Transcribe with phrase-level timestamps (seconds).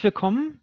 [0.00, 0.62] Herzlich willkommen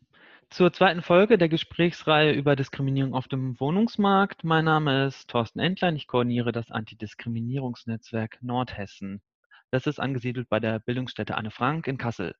[0.49, 4.43] zur zweiten Folge der Gesprächsreihe über Diskriminierung auf dem Wohnungsmarkt.
[4.43, 5.95] Mein Name ist Thorsten Entlein.
[5.95, 9.21] Ich koordiniere das Antidiskriminierungsnetzwerk Nordhessen.
[9.69, 12.33] Das ist angesiedelt bei der Bildungsstätte Anne Frank in Kassel.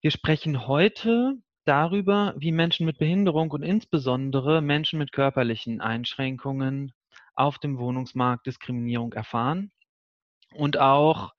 [0.00, 1.34] Wir sprechen heute
[1.66, 6.94] darüber, wie Menschen mit Behinderung und insbesondere Menschen mit körperlichen Einschränkungen
[7.34, 9.70] auf dem Wohnungsmarkt Diskriminierung erfahren
[10.54, 11.34] und auch,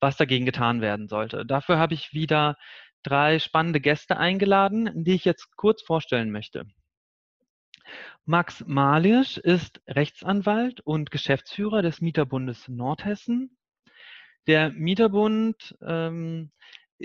[0.00, 1.46] was dagegen getan werden sollte.
[1.46, 2.58] Dafür habe ich wieder
[3.06, 6.66] drei spannende Gäste eingeladen, die ich jetzt kurz vorstellen möchte.
[8.24, 13.56] Max Malirsch ist Rechtsanwalt und Geschäftsführer des Mieterbundes Nordhessen.
[14.48, 16.50] Der Mieterbund ähm,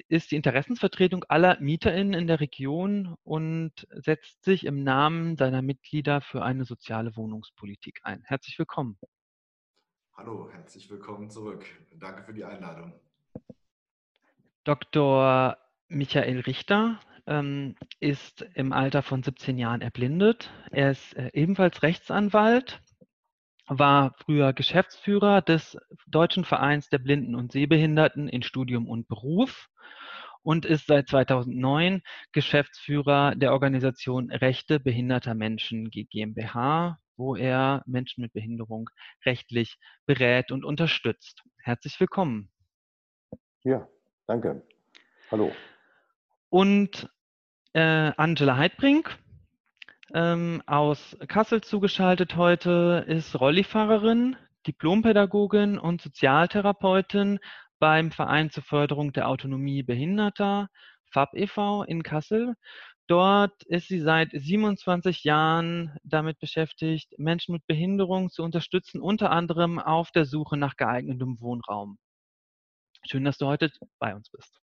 [0.08, 6.22] ist die Interessensvertretung aller MieterInnen in der Region und setzt sich im Namen seiner Mitglieder
[6.22, 8.24] für eine soziale Wohnungspolitik ein.
[8.26, 8.98] Herzlich willkommen.
[10.16, 11.66] Hallo, herzlich willkommen zurück.
[11.96, 12.94] Danke für die Einladung.
[14.64, 15.58] Dr.
[15.92, 20.50] Michael Richter ähm, ist im Alter von 17 Jahren erblindet.
[20.72, 22.82] Er ist äh, ebenfalls Rechtsanwalt,
[23.68, 29.68] war früher Geschäftsführer des Deutschen Vereins der Blinden und Sehbehinderten in Studium und Beruf
[30.44, 38.34] und ist seit 2009 Geschäftsführer der Organisation Rechte behinderter Menschen GmbH, wo er Menschen mit
[38.34, 38.90] Behinderung
[39.26, 41.44] rechtlich berät und unterstützt.
[41.62, 42.50] Herzlich willkommen.
[43.64, 43.88] Ja,
[44.26, 44.64] danke.
[45.30, 45.52] Hallo.
[46.52, 47.10] Und
[47.72, 49.18] äh, Angela Heidbrink
[50.14, 54.36] ähm, aus Kassel zugeschaltet heute ist Rollifahrerin,
[54.68, 57.40] Diplompädagogin und Sozialtherapeutin
[57.80, 60.68] beim Verein zur Förderung der Autonomie Behinderter,
[61.14, 61.84] FAB e.V.
[61.84, 62.56] in Kassel.
[63.08, 69.80] Dort ist sie seit 27 Jahren damit beschäftigt, Menschen mit Behinderung zu unterstützen, unter anderem
[69.80, 71.98] auf der Suche nach geeignetem Wohnraum.
[73.08, 74.62] Schön, dass du heute bei uns bist.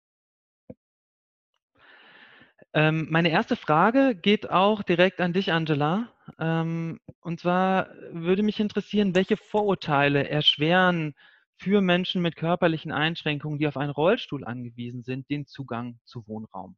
[2.73, 6.11] Ähm, meine erste Frage geht auch direkt an dich, Angela.
[6.39, 11.15] Ähm, und zwar würde mich interessieren, welche Vorurteile erschweren
[11.55, 16.75] für Menschen mit körperlichen Einschränkungen, die auf einen Rollstuhl angewiesen sind, den Zugang zu Wohnraum?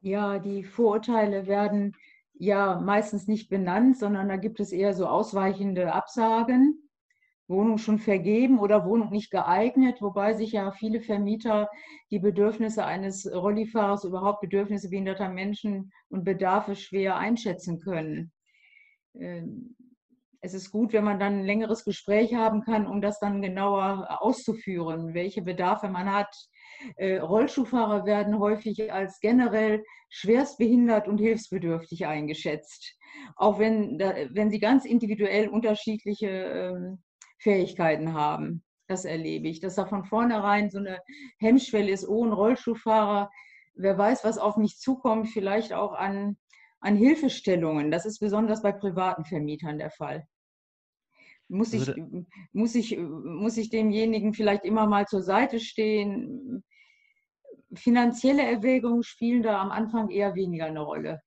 [0.00, 1.96] Ja, die Vorurteile werden
[2.34, 6.85] ja meistens nicht benannt, sondern da gibt es eher so ausweichende Absagen.
[7.48, 11.68] Wohnung schon vergeben oder Wohnung nicht geeignet, wobei sich ja viele Vermieter
[12.10, 18.32] die Bedürfnisse eines Rollifahrers, überhaupt Bedürfnisse behinderter Menschen und Bedarfe schwer einschätzen können.
[19.14, 19.76] Ähm,
[20.40, 24.22] es ist gut, wenn man dann ein längeres Gespräch haben kann, um das dann genauer
[24.22, 26.32] auszuführen, welche Bedarfe man hat.
[26.96, 32.96] Äh, Rollschuhfahrer werden häufig als generell schwerstbehindert und hilfsbedürftig eingeschätzt,
[33.36, 37.02] auch wenn, wenn sie ganz individuell unterschiedliche ähm,
[37.38, 38.62] Fähigkeiten haben.
[38.88, 41.00] Das erlebe ich, dass da von vornherein so eine
[41.38, 43.30] Hemmschwelle ist, oh, ein Rollstuhlfahrer,
[43.74, 46.36] wer weiß, was auf mich zukommt, vielleicht auch an,
[46.80, 47.90] an Hilfestellungen.
[47.90, 50.26] Das ist besonders bei privaten Vermietern der Fall.
[51.48, 51.92] Muss ich,
[52.52, 56.64] muss, ich, muss ich demjenigen vielleicht immer mal zur Seite stehen?
[57.72, 61.20] Finanzielle Erwägungen spielen da am Anfang eher weniger eine Rolle.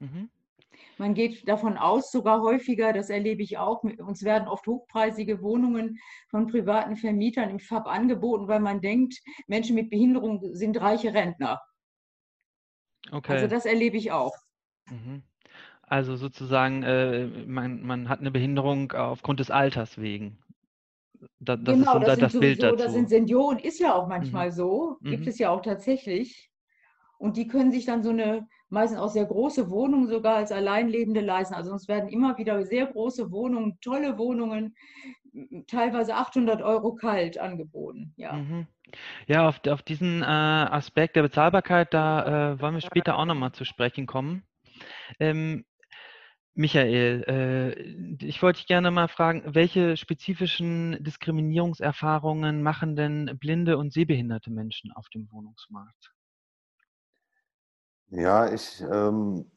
[0.00, 0.28] Mhm.
[0.98, 5.98] Man geht davon aus, sogar häufiger, das erlebe ich auch, uns werden oft hochpreisige Wohnungen
[6.28, 11.60] von privaten Vermietern im FAB angeboten, weil man denkt, Menschen mit Behinderung sind reiche Rentner.
[13.10, 13.32] Okay.
[13.32, 14.34] Also das erlebe ich auch.
[14.90, 15.22] Mhm.
[15.82, 20.38] Also sozusagen, äh, man, man hat eine Behinderung aufgrund des Alters wegen.
[21.38, 22.76] Da, das genau, ist das, das Bild dazu.
[22.76, 24.54] Das sind Senioren, ist ja auch manchmal mhm.
[24.54, 25.28] so, gibt mhm.
[25.28, 26.50] es ja auch tatsächlich.
[27.18, 31.20] Und die können sich dann so eine meistens auch sehr große Wohnungen sogar als Alleinlebende
[31.20, 31.54] leisten.
[31.54, 34.76] Also es werden immer wieder sehr große Wohnungen, tolle Wohnungen,
[35.66, 38.12] teilweise 800 Euro kalt angeboten.
[38.16, 38.34] Ja.
[38.34, 38.66] Mhm.
[39.26, 43.52] Ja, auf, auf diesen äh, Aspekt der Bezahlbarkeit, da äh, wollen wir später auch nochmal
[43.52, 44.44] zu sprechen kommen.
[45.18, 45.64] Ähm,
[46.54, 53.92] Michael, äh, ich wollte dich gerne mal fragen, welche spezifischen Diskriminierungserfahrungen machen denn blinde und
[53.92, 56.13] sehbehinderte Menschen auf dem Wohnungsmarkt?
[58.10, 59.50] Ja, ich, ähm,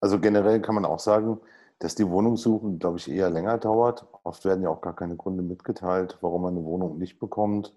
[0.00, 1.40] also generell kann man auch sagen,
[1.78, 4.06] dass die Wohnungssuche, glaube ich, eher länger dauert.
[4.22, 7.74] Oft werden ja auch gar keine Gründe mitgeteilt, warum man eine Wohnung nicht bekommt.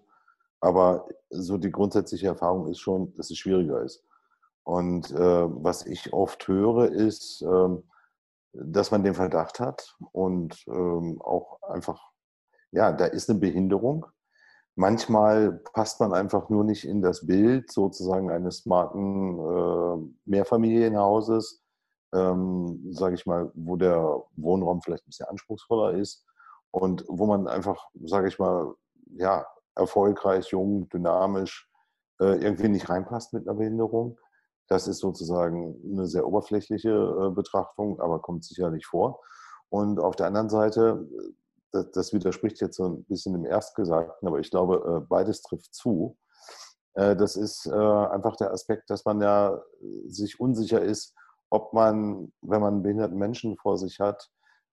[0.62, 4.04] Aber so die grundsätzliche Erfahrung ist schon, dass es schwieriger ist.
[4.64, 7.70] Und äh, was ich oft höre, ist, äh,
[8.54, 12.12] dass man den Verdacht hat und ähm, auch einfach,
[12.72, 14.06] ja, da ist eine Behinderung
[14.80, 21.64] Manchmal passt man einfach nur nicht in das Bild sozusagen eines smarten äh, Mehrfamilienhauses,
[22.14, 26.24] ähm, sage ich mal, wo der Wohnraum vielleicht ein bisschen anspruchsvoller ist
[26.70, 28.76] und wo man einfach, sage ich mal,
[29.16, 31.68] ja, erfolgreich, jung, dynamisch
[32.20, 34.20] äh, irgendwie nicht reinpasst mit einer Behinderung.
[34.68, 39.22] Das ist sozusagen eine sehr oberflächliche äh, Betrachtung, aber kommt sicherlich vor.
[39.70, 41.08] Und auf der anderen Seite,
[41.72, 46.18] das, das, widerspricht jetzt so ein bisschen dem Erstgesagten, aber ich glaube, beides trifft zu.
[46.94, 49.62] Das ist einfach der Aspekt, dass man ja
[50.08, 51.14] sich unsicher ist,
[51.52, 54.30] ob man, wenn man einen behinderten Menschen vor sich hat,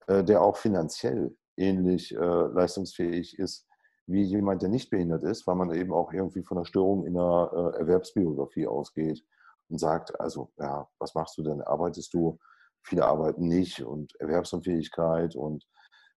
[0.08, 3.66] der auch finanziell ähnlich leistungsfähig ist
[4.06, 7.14] wie jemand, der nicht behindert ist, weil man eben auch irgendwie von einer Störung in
[7.14, 9.24] der äh, Erwerbsbiografie ausgeht
[9.68, 11.62] und sagt, also ja, was machst du denn?
[11.62, 12.38] Arbeitest du?
[12.82, 15.64] Viele arbeiten nicht und Erwerbsunfähigkeit und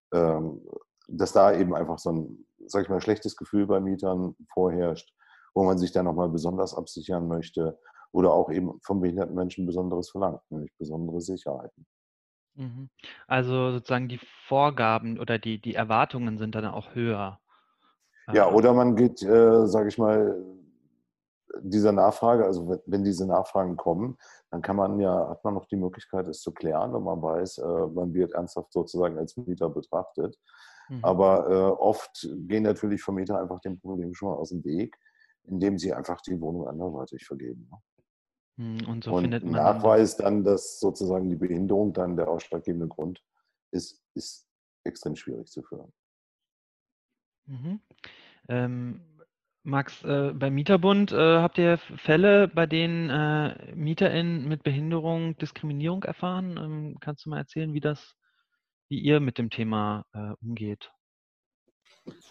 [0.09, 5.13] dass da eben einfach so ein, sag ich mal, schlechtes Gefühl bei Mietern vorherrscht,
[5.54, 7.80] wo man sich dann nochmal besonders absichern möchte
[8.12, 11.86] oder auch eben vom behinderten Menschen Besonderes verlangt, nämlich besondere Sicherheiten.
[12.56, 12.89] Mhm.
[13.27, 17.39] Also sozusagen die Vorgaben oder die, die Erwartungen sind dann auch höher.
[18.33, 20.44] Ja, oder man geht, äh, sage ich mal,
[21.61, 24.17] dieser Nachfrage, also wenn diese Nachfragen kommen,
[24.51, 27.59] dann kann man ja, hat man noch die Möglichkeit, es zu klären und man weiß,
[27.59, 30.38] äh, man wird ernsthaft sozusagen als Mieter betrachtet.
[30.89, 31.03] Mhm.
[31.03, 34.97] Aber äh, oft gehen natürlich Vermieter einfach dem Problem schon mal aus dem Weg,
[35.44, 37.69] indem sie einfach die Wohnung anderweitig vergeben.
[37.71, 37.77] Ne?
[38.57, 42.88] Mhm, und so und findet man Nachweis dann, dass sozusagen die Behinderung dann der ausschlaggebende
[42.88, 43.23] Grund
[43.71, 44.47] ist, ist
[44.83, 45.94] extrem schwierig zu führen.
[47.45, 47.79] Mhm.
[48.49, 49.01] Ähm,
[49.68, 56.06] Max, äh, beim Mieterbund äh, habt ihr Fälle, bei denen äh, MieterInnen mit Behinderung Diskriminierung
[56.06, 56.56] erfahren?
[56.58, 58.16] Ähm, kannst du mal erzählen, wie das,
[58.88, 60.90] wie ihr mit dem Thema äh, umgeht?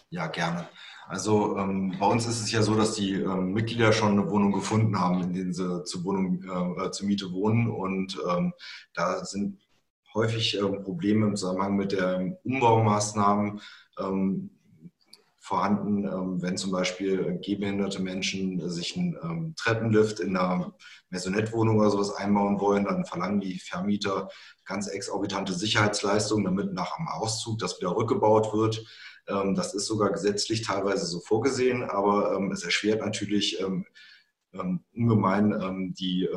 [0.09, 0.67] Ja, gerne.
[1.05, 4.51] Also ähm, bei uns ist es ja so, dass die ähm, Mitglieder schon eine Wohnung
[4.51, 7.69] gefunden haben, in denen sie zur Wohnung, äh, äh, zur Miete wohnen.
[7.69, 8.51] Und ähm,
[8.95, 9.61] da sind
[10.15, 11.95] häufig ähm, Probleme im Zusammenhang mit
[12.43, 13.61] Umbaumaßnahmen
[13.99, 14.56] ähm,
[15.47, 20.75] vorhanden, ähm, wenn zum Beispiel gehbehinderte Menschen sich einen ähm, Treppenlift in einer
[21.09, 24.29] Maisonette-Wohnung oder sowas einbauen wollen, dann verlangen die Vermieter
[24.65, 28.85] ganz exorbitante Sicherheitsleistungen, damit nach dem Auszug das wieder rückgebaut wird.
[29.29, 33.63] Ähm, das ist sogar gesetzlich teilweise so vorgesehen, aber es erschwert natürlich
[34.93, 36.27] ungemein die,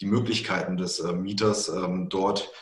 [0.00, 1.72] die Möglichkeiten des Mieters,
[2.08, 2.52] dort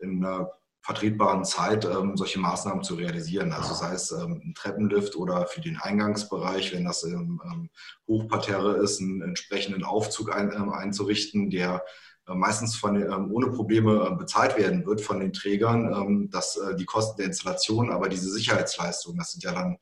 [0.00, 0.50] in einer
[0.82, 3.52] vertretbaren Zeit ähm, solche Maßnahmen zu realisieren.
[3.52, 7.70] Also sei es ähm, ein Treppenlift oder für den Eingangsbereich, wenn das im ähm,
[8.08, 11.84] Hochparterre ist, einen entsprechenden Aufzug ein, ähm, einzurichten, der
[12.30, 16.56] äh, meistens von, ähm, ohne Probleme äh, bezahlt werden wird von den Trägern, ähm, dass
[16.56, 19.78] äh, die Kosten der Installation, aber diese Sicherheitsleistungen, das sind ja dann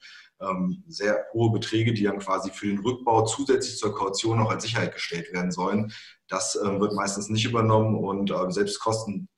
[0.86, 4.94] sehr hohe Beträge, die dann quasi für den Rückbau zusätzlich zur Kaution noch als Sicherheit
[4.94, 5.92] gestellt werden sollen.
[6.28, 9.28] Das wird meistens nicht übernommen und selbst Kosten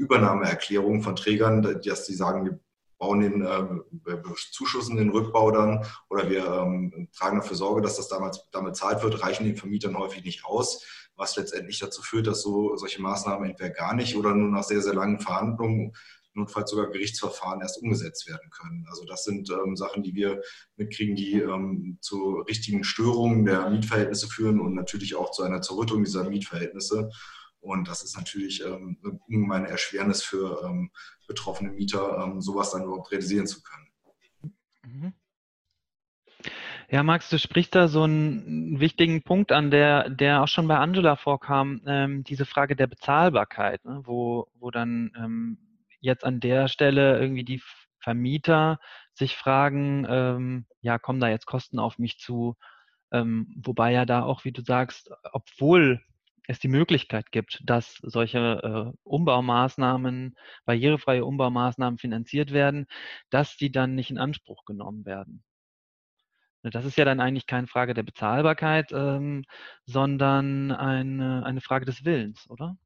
[0.00, 2.58] Übernahmeerklärungen von Trägern, dass sie sagen, wir
[2.98, 3.64] bauen den, äh,
[4.04, 8.76] wir zuschussen den Rückbau dann oder wir ähm, tragen dafür Sorge, dass das damals damit
[8.76, 10.84] zahlt wird, reichen den Vermietern häufig nicht aus,
[11.16, 14.82] was letztendlich dazu führt, dass so solche Maßnahmen entweder gar nicht oder nur nach sehr,
[14.82, 15.92] sehr langen Verhandlungen
[16.34, 18.86] notfalls sogar Gerichtsverfahren erst umgesetzt werden können.
[18.88, 20.40] Also das sind ähm, Sachen, die wir
[20.76, 26.04] mitkriegen, die ähm, zu richtigen Störungen der Mietverhältnisse führen und natürlich auch zu einer Zerrüttung
[26.04, 27.10] dieser Mietverhältnisse.
[27.60, 28.98] Und das ist natürlich ähm,
[29.50, 30.90] eine Erschwernis für ähm,
[31.26, 33.86] betroffene Mieter, ähm, sowas dann überhaupt realisieren zu können.
[34.84, 35.12] Mhm.
[36.90, 40.76] Ja, Max, du sprichst da so einen wichtigen Punkt an, der, der auch schon bei
[40.76, 45.58] Angela vorkam, ähm, diese Frage der Bezahlbarkeit, ne, wo, wo dann ähm,
[46.00, 47.62] jetzt an der Stelle irgendwie die
[48.00, 48.80] Vermieter
[49.14, 52.56] sich fragen, ähm, ja, kommen da jetzt Kosten auf mich zu?
[53.12, 56.00] Ähm, wobei ja da auch, wie du sagst, obwohl
[56.50, 62.86] es die Möglichkeit gibt, dass solche äh, Umbaumaßnahmen, barrierefreie Umbaumaßnahmen finanziert werden,
[63.30, 65.44] dass die dann nicht in Anspruch genommen werden.
[66.62, 69.44] Ne, das ist ja dann eigentlich keine Frage der Bezahlbarkeit, ähm,
[69.86, 72.76] sondern eine, eine Frage des Willens, oder?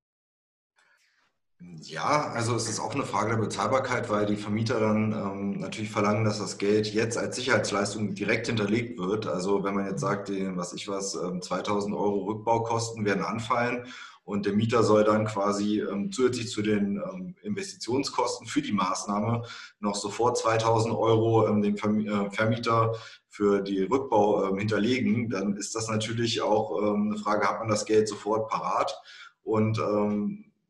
[1.60, 5.90] Ja, also es ist auch eine Frage der Bezahlbarkeit, weil die Vermieter dann ähm, natürlich
[5.90, 9.26] verlangen, dass das Geld jetzt als Sicherheitsleistung direkt hinterlegt wird.
[9.26, 13.86] Also wenn man jetzt sagt, die, was ich was, ähm, 2000 Euro Rückbaukosten werden anfallen
[14.24, 19.42] und der Mieter soll dann quasi ähm, zusätzlich zu den ähm, Investitionskosten für die Maßnahme
[19.80, 22.94] noch sofort 2000 Euro ähm, dem äh, Vermieter
[23.28, 27.84] für die Rückbau ähm, hinterlegen, dann ist das natürlich auch eine Frage, hat man das
[27.84, 29.00] Geld sofort parat?
[29.42, 29.78] Und.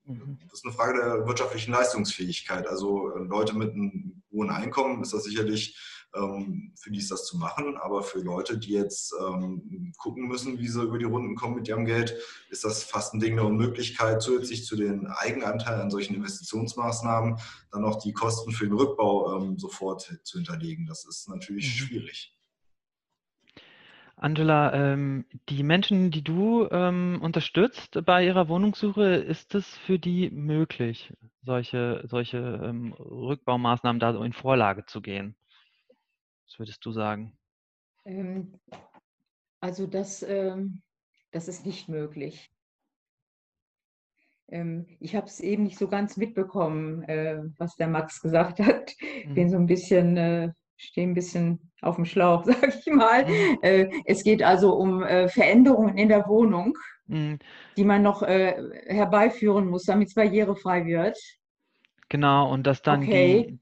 [0.06, 2.66] Das ist eine Frage der wirtschaftlichen Leistungsfähigkeit.
[2.66, 5.78] Also äh, Leute mit einem hohen Einkommen ist das sicherlich,
[6.14, 10.58] ähm, für die ist das zu machen, aber für Leute, die jetzt ähm, gucken müssen,
[10.58, 12.16] wie sie über die Runden kommen mit ihrem Geld,
[12.50, 17.38] ist das fast ein Ding der Unmöglichkeit, zusätzlich zu den Eigenanteilen an solchen Investitionsmaßnahmen
[17.72, 20.86] dann noch die Kosten für den Rückbau ähm, sofort zu hinterlegen.
[20.86, 21.86] Das ist natürlich mhm.
[21.86, 22.34] schwierig.
[24.24, 30.30] Angela, ähm, die Menschen, die du ähm, unterstützt bei ihrer Wohnungssuche, ist es für die
[30.30, 31.12] möglich,
[31.42, 35.36] solche, solche ähm, Rückbaumaßnahmen da so in Vorlage zu gehen?
[36.46, 37.36] Was würdest du sagen?
[38.06, 38.58] Ähm,
[39.60, 40.80] also das, ähm,
[41.30, 42.50] das ist nicht möglich.
[44.48, 48.90] Ähm, ich habe es eben nicht so ganz mitbekommen, äh, was der Max gesagt hat.
[49.26, 49.34] Mhm.
[49.34, 53.26] Bin so ein bisschen, äh, stehe ein bisschen auf dem Schlauch, sage ich mal.
[53.26, 53.58] Mhm.
[53.62, 56.76] Äh, es geht also um äh, Veränderungen in der Wohnung,
[57.08, 57.38] Mhm.
[57.76, 61.18] die man noch äh, herbeiführen muss, damit es barrierefrei wird.
[62.08, 63.10] Genau, und dass dann Okay.
[63.10, 63.58] die,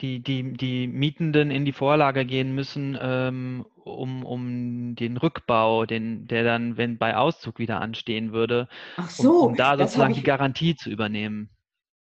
[0.00, 6.26] die, die, die Mietenden in die Vorlage gehen müssen, ähm, um, um den Rückbau, den,
[6.26, 10.14] der dann, wenn bei Auszug wieder anstehen würde, Ach um, so, um da sozusagen habe
[10.14, 11.50] die ich, Garantie zu übernehmen.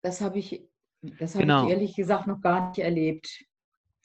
[0.02, 0.68] das habe ich,
[1.02, 1.64] das habe ich Genau.
[1.64, 3.44] ehrlich gesagt noch gar nicht erlebt.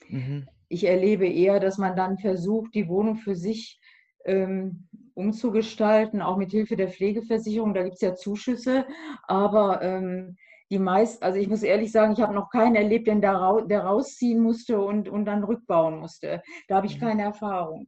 [0.09, 0.49] Mhm.
[0.69, 3.81] Ich erlebe eher, dass man dann versucht, die Wohnung für sich
[4.25, 7.75] ähm, umzugestalten, auch mit Hilfe der Pflegeversicherung.
[7.75, 8.87] Da gibt es ja Zuschüsse,
[9.29, 10.37] aber ähm,
[10.71, 13.61] die meisten, also ich muss ehrlich sagen, ich habe noch keinen erlebt, den da rau
[13.61, 16.43] der rausziehen musste und, und dann rückbauen musste.
[16.69, 17.01] Da habe ich Mhm.
[17.01, 17.87] keine Erfahrung,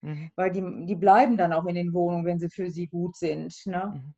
[0.00, 0.30] Mhm.
[0.36, 3.54] weil die, die bleiben dann auch in den Wohnungen, wenn sie für sie gut sind.
[3.66, 4.14] Ne?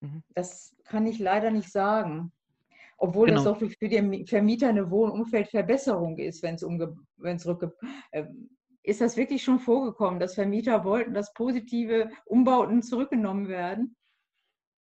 [0.00, 0.08] Mhm.
[0.08, 0.22] Mhm.
[0.34, 2.32] Das kann ich leider nicht sagen.
[3.04, 3.58] Obwohl das Genau.
[3.58, 7.74] doch für den Vermieter eine Wohnumfeldverbesserung ist, wenn es umge wenn es rückge
[8.12, 8.48] ähm,
[8.82, 13.94] ist das wirklich schon vorgekommen, dass Vermieter wollten, dass positive Umbauten zurückgenommen werden?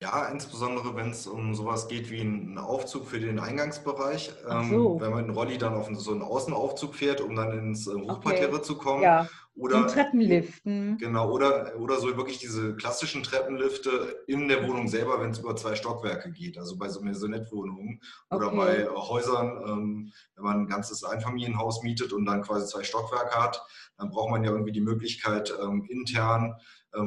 [0.00, 4.32] Ja, insbesondere wenn es um sowas geht wie einen Aufzug für den Eingangsbereich.
[4.48, 5.00] Ach Ähm, so.
[5.00, 7.94] wenn man mit dem Rolli dann auf so einen Außenaufzug fährt, um dann ins äh,
[7.94, 8.62] Hochparterre Okay.
[8.62, 9.02] zu kommen.
[9.02, 9.26] Ja,
[9.56, 10.64] Oder Treppenlift.
[10.64, 10.98] Mhm.
[10.98, 15.56] Genau, oder, oder so wirklich diese klassischen Treppenlifte in der Wohnung selber, wenn es über
[15.56, 18.00] zwei Stockwerke geht, also bei so Maisonette-Wohnungen
[18.30, 18.96] oder bei Okay.
[18.96, 23.60] Häusern, ähm, wenn man ein ganzes Einfamilienhaus mietet und dann quasi zwei Stockwerke hat,
[23.96, 26.54] dann braucht man ja irgendwie die Möglichkeit, ähm, intern ähm,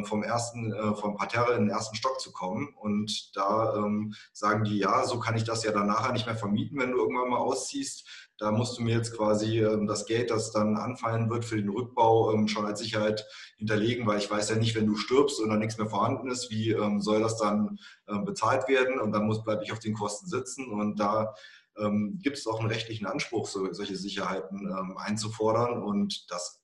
[0.04, 2.74] vom ersten, äh, vom Parterre in den ersten Stock zu kommen.
[2.76, 6.36] Und da ähm, sagen die, ja, so kann ich das ja dann nachher nicht mehr
[6.36, 8.08] vermieten, wenn du irgendwann mal ausziehst.
[8.38, 11.70] Da musst du mir jetzt quasi ähm, das Geld, das dann anfallen wird für den
[11.70, 15.50] Rückbau, ähm, schon als Sicherheit hinterlegen, weil ich weiß ja nicht, wenn du stirbst und
[15.50, 19.26] dann nichts mehr vorhanden ist, wie ähm, soll das dann ähm, bezahlt werden und dann
[19.26, 21.36] muss bleibe ich auf den Kosten sitzen und da
[21.78, 26.61] ähm, gibt es auch einen rechtlichen Anspruch, so, solche Sicherheiten ähm, einzufordern und das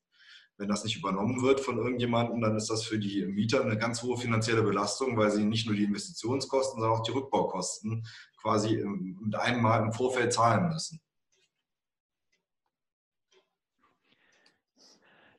[0.57, 4.01] wenn das nicht übernommen wird von irgendjemandem, dann ist das für die Mieter eine ganz
[4.01, 8.05] hohe finanzielle Belastung, weil sie nicht nur die Investitionskosten, sondern auch die Rückbaukosten
[8.41, 10.99] quasi mit einem Mal im Vorfeld zahlen müssen.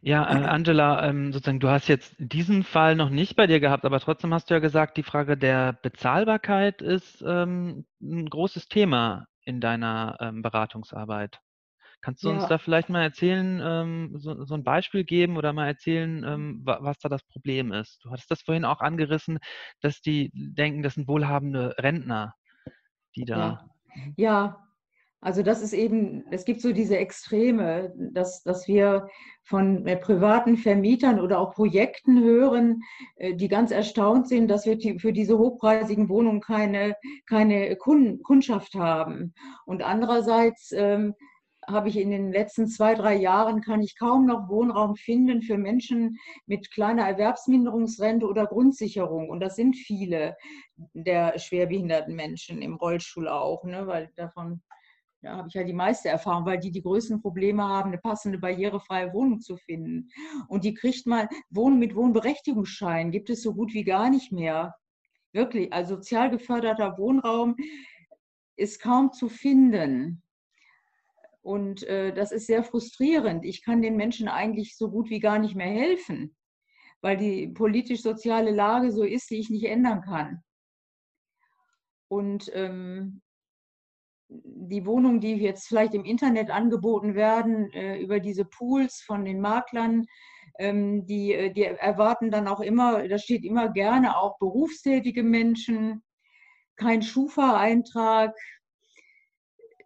[0.00, 3.84] Ja, äh, Angela, ähm, sozusagen, du hast jetzt diesen Fall noch nicht bei dir gehabt,
[3.84, 9.26] aber trotzdem hast du ja gesagt, die Frage der Bezahlbarkeit ist ähm, ein großes Thema
[9.42, 11.40] in deiner ähm, Beratungsarbeit.
[12.00, 12.48] Kannst du uns Ja.
[12.48, 16.78] da vielleicht mal erzählen, ähm, so, so ein Beispiel geben oder mal erzählen, ähm, wa-
[16.80, 18.00] was da das Problem ist?
[18.04, 19.38] Du hattest das vorhin auch angerissen,
[19.80, 22.34] dass die denken, das sind wohlhabende Rentner,
[23.16, 23.38] die da.
[23.38, 23.70] Ja.
[23.94, 24.14] Mhm.
[24.16, 24.64] Ja,
[25.20, 29.08] also das ist eben, es gibt so diese Extreme, dass, dass wir
[29.42, 32.82] von äh, privaten Vermietern oder auch Projekten hören,
[33.16, 36.94] äh, die ganz erstaunt sind, dass wir die, für diese hochpreisigen Wohnungen keine,
[37.26, 39.34] keine Kundschaft haben.
[39.66, 41.14] Und andererseits ähm,
[41.68, 45.58] habe ich in den letzten zwei, drei Jahren, kann ich kaum noch Wohnraum finden für
[45.58, 49.28] Menschen mit kleiner Erwerbsminderungsrente oder Grundsicherung.
[49.28, 50.36] Und das sind viele
[50.94, 53.86] der schwerbehinderten Menschen im Rollstuhl auch, ne?
[53.86, 54.62] weil davon
[55.20, 58.38] da habe ich ja die meiste Erfahrung, weil die die größten Probleme haben, eine passende
[58.38, 60.10] barrierefreie Wohnung zu finden.
[60.46, 64.76] Und die kriegt man, Wohnen mit Wohnberechtigungsschein gibt es so gut wie gar nicht mehr.
[65.32, 67.56] Wirklich, also sozial geförderter Wohnraum
[68.56, 70.22] ist kaum zu finden.
[71.42, 73.44] Und äh, das ist sehr frustrierend.
[73.44, 76.36] Ich kann den Menschen eigentlich so gut wie gar nicht mehr helfen,
[77.00, 80.42] weil die politisch-soziale Lage so ist, die ich nicht ändern kann.
[82.08, 83.22] Und ähm,
[84.28, 89.40] die Wohnungen, die jetzt vielleicht im Internet angeboten werden, äh, über diese Pools von den
[89.40, 90.06] Maklern,
[90.58, 96.02] ähm, die, äh, die erwarten dann auch immer, da steht immer gerne auch berufstätige Menschen,
[96.76, 98.34] kein Schufa-Eintrag.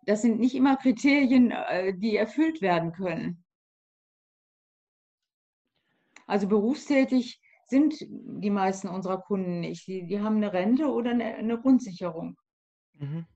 [0.02, 3.44] Das sind nicht immer Kriterien, äh, die erfüllt werden können.
[6.26, 9.86] Also berufstätig sind die meisten unserer Kunden nicht.
[9.86, 12.36] Die, die haben eine Rente oder eine, eine Grundsicherung.
[12.98, 13.26] Mhm.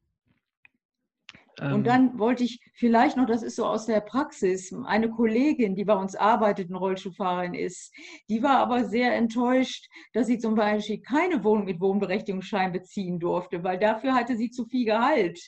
[1.58, 5.74] Und Ähm, dann wollte ich vielleicht noch, das ist so aus der Praxis, eine Kollegin,
[5.74, 7.94] die bei uns arbeitet, eine Rollstuhlfahrerin ist,
[8.28, 13.64] die war aber sehr enttäuscht, dass sie zum Beispiel keine Wohnung mit Wohnberechtigungsschein beziehen durfte,
[13.64, 15.40] weil dafür hatte sie zu viel Gehalt.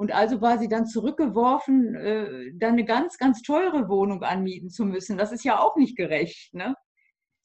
[0.00, 4.86] Und also war sie dann zurückgeworfen, äh, dann eine ganz, ganz teure Wohnung anmieten zu
[4.86, 5.18] müssen.
[5.18, 6.54] Das ist ja auch nicht gerecht.
[6.54, 6.74] Ne?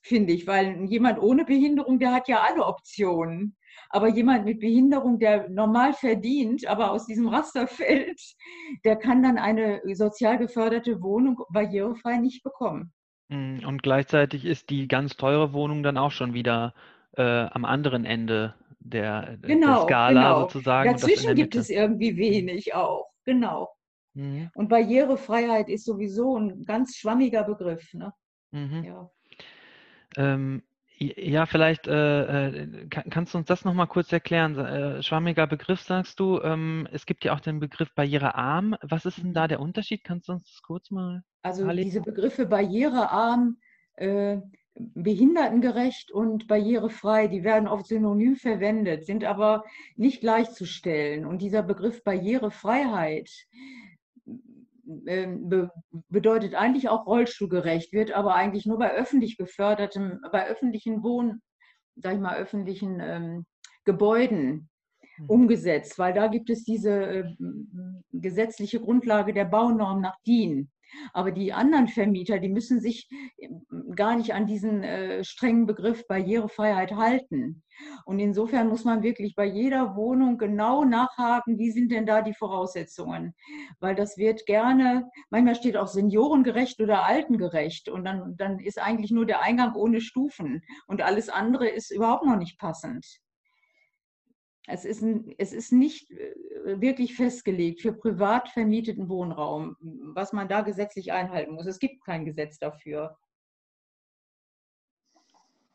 [0.05, 3.57] finde ich, weil jemand ohne Behinderung, der hat ja alle Optionen.
[3.89, 8.21] Aber jemand mit Behinderung, der normal verdient, aber aus diesem Raster fällt,
[8.85, 12.93] der kann dann eine sozial geförderte Wohnung barrierefrei nicht bekommen.
[13.31, 16.75] Hm, und gleichzeitig ist die ganz teure Wohnung dann auch schon wieder
[17.17, 18.53] äh, am anderen Ende
[18.85, 20.39] der, genau, der Skala genau.
[20.41, 20.91] sozusagen.
[20.91, 23.69] Dazwischen gibt es irgendwie wenig auch, genau.
[24.13, 24.49] Mhm.
[24.53, 27.93] Und Barrierefreiheit ist sowieso ein ganz schwammiger Begriff.
[27.93, 28.13] Ne?
[28.51, 28.83] Mhm.
[28.83, 29.09] Ja.
[30.17, 30.63] Ähm,
[30.97, 34.57] ja, vielleicht äh, äh kannst du uns das nochmal kurz erklären.
[34.57, 36.39] Äh, schwammiger Begriff sagst du.
[36.41, 38.77] Ähm, es gibt ja auch den Begriff barrierearm.
[38.81, 40.05] Was ist denn da der Unterschied?
[40.05, 41.23] Kannst du uns das kurz mal?
[41.41, 43.57] Also diese Begriffe barrierearm,
[43.95, 44.37] äh,
[44.75, 49.63] behindertengerecht und barrierefrei, die werden oft synonym verwendet, sind aber
[49.96, 51.25] nicht gleichzustellen.
[51.25, 53.29] Und dieser Begriff Barrierefreiheit,
[55.08, 55.72] ähm, be
[56.10, 61.41] bedeutet eigentlich auch rollstuhlgerecht, wird aber eigentlich nur bei öffentlich gefördertem, bei öffentlichen Wohn,
[61.96, 63.46] sag ich mal, öffentlichen ähm,
[63.86, 64.70] Gebäuden
[65.15, 65.25] hm.
[65.29, 67.36] umgesetzt, weil da gibt es diese äh,
[68.12, 70.70] gesetzliche Grundlage der Baunorm nach DIN.
[71.13, 76.07] Aber die anderen Vermieter, die müssen sich ähm, gar nicht an diesen äh, strengen Begriff
[76.07, 77.63] Barrierefreiheit halten.
[78.05, 82.33] Und insofern muss man wirklich bei jeder Wohnung genau nachhaken, wie sind denn da die
[82.33, 83.33] Voraussetzungen?
[83.79, 89.11] Weil das wird gerne, manchmal steht auch seniorengerecht oder altengerecht und dann, dann ist eigentlich
[89.11, 93.05] nur der Eingang ohne Stufen und alles andere ist überhaupt noch nicht passend.
[94.67, 96.34] Es ist, ein, es ist nicht äh,
[96.81, 101.67] wirklich festgelegt für privat vermieteten Wohnraum, was man da gesetzlich einhalten muss.
[101.67, 103.17] Es gibt kein Gesetz dafür.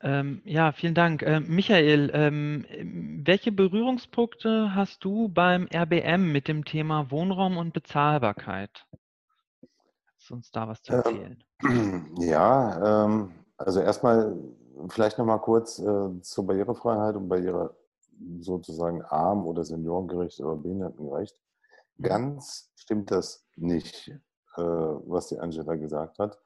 [0.03, 1.23] Ähm, ja, vielen Dank.
[1.23, 2.65] Ähm, Michael, ähm,
[3.25, 8.87] welche Berührungspunkte hast du beim RBM mit dem Thema Wohnraum und Bezahlbarkeit?
[10.07, 11.45] Kannst du uns da was zu ähm, erzählen?
[12.19, 14.35] ja, ähm, also erstmal
[14.89, 17.77] vielleicht nochmal kurz äh, zur Barrierefreiheit und Barriere
[18.41, 21.37] sozusagen arm oder seniorengerecht oder behindertengerecht.
[22.01, 24.09] Ganz stimmt das nicht,
[24.57, 26.39] äh, was die Angela gesagt hat.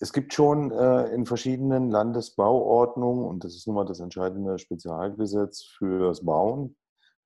[0.00, 5.64] Es gibt schon äh, in verschiedenen Landesbauordnungen, und das ist nun mal das entscheidende Spezialgesetz
[5.76, 6.76] fürs Bauen,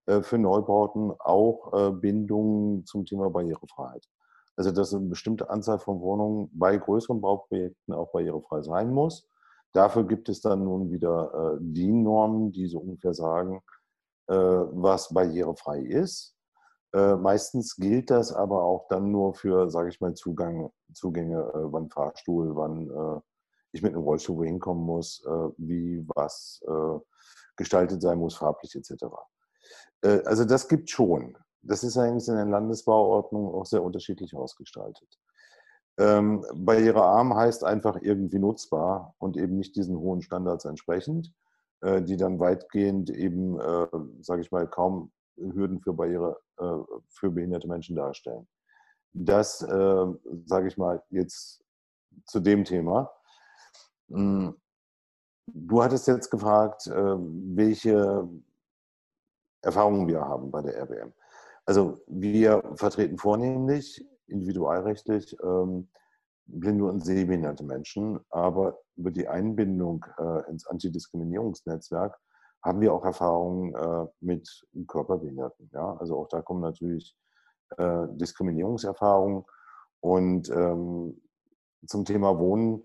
[0.07, 4.07] äh, für Neubauten auch Bindungen zum Thema Barrierefreiheit.
[4.57, 9.27] Also dass eine bestimmte Anzahl von Wohnungen bei größeren Bauprojekten auch barrierefrei sein muss.
[9.73, 13.82] Dafür gibt es dann nun wieder DIN-Normen, die so ungefähr sagen, äh,
[14.35, 16.37] was barrierefrei ist.
[16.95, 21.73] Äh, meistens gilt das aber auch dann nur für, sage ich mal, Zugang, Zugänge, äh,
[21.73, 23.23] wann Fahrstuhl, wann
[23.73, 25.25] ich mit einem Rollstuhl wohin kommen muss,
[25.57, 26.61] wie was
[27.57, 29.07] gestaltet sein muss, farblich etc.
[30.27, 31.39] Also das gibt schon.
[31.63, 35.09] Das ist eigentlich in den Landesbauordnungen auch sehr unterschiedlich ausgestaltet.
[35.99, 41.33] Ähm, barrierearm heißt einfach irgendwie nutzbar und eben nicht diesen hohen Standards entsprechend.
[41.83, 43.89] Äh, die dann weitgehend eben, äh,
[44.21, 48.47] sage ich mal, kaum Hürden für Barriere äh, für behinderte Menschen darstellen.
[49.15, 51.63] Das, sage ich mal, jetzt
[52.25, 53.13] zu dem Thema.
[54.09, 54.55] Hm,
[55.49, 58.27] du hattest jetzt gefragt, welche
[59.61, 61.13] Erfahrungen wir haben bei der RBM.
[61.67, 65.91] Also wir vertreten vornehmlich individualrechtlich ähm,
[66.47, 72.19] blinde und sehbehinderte Menschen, aber über die Einbindung äh, ins Antidiskriminierungsnetzwerk
[72.63, 74.49] haben wir auch Erfahrungen äh, mit
[74.87, 75.71] Körperbehinderten.
[75.73, 75.97] Ja?
[75.99, 77.17] Also auch da kommen natürlich
[77.77, 79.45] äh, Diskriminierungserfahrungen.
[80.01, 81.21] Und ähm,
[81.87, 82.85] zum Thema Wohnen,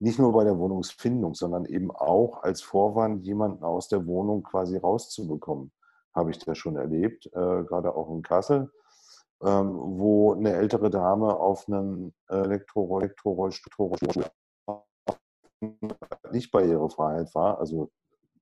[0.00, 4.76] nicht nur bei der Wohnungsfindung, sondern eben auch als Vorwand, jemanden aus der Wohnung quasi
[4.76, 5.72] rauszubekommen,
[6.14, 8.70] habe ich das schon erlebt, äh, gerade auch in Kassel
[9.42, 14.24] ähm, wo eine ältere Dame auf einen Elektrorollstuhl
[16.32, 17.58] nicht Barrierefreiheit war.
[17.58, 17.90] Also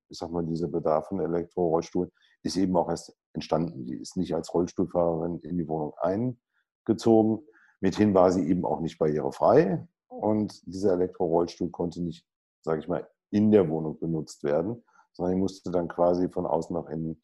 [0.09, 2.11] ich sag mal, dieser Bedarf von Elektrorollstuhl
[2.43, 3.87] ist eben auch erst entstanden.
[3.87, 7.45] Die ist nicht als Rollstuhlfahrerin in die Wohnung eingezogen.
[7.81, 12.27] Mithin war sie eben auch nicht barrierefrei und dieser Elektrorollstuhl konnte nicht,
[12.63, 14.83] sage ich mal, in der Wohnung benutzt werden,
[15.13, 17.23] sondern ich musste dann quasi von außen nach innen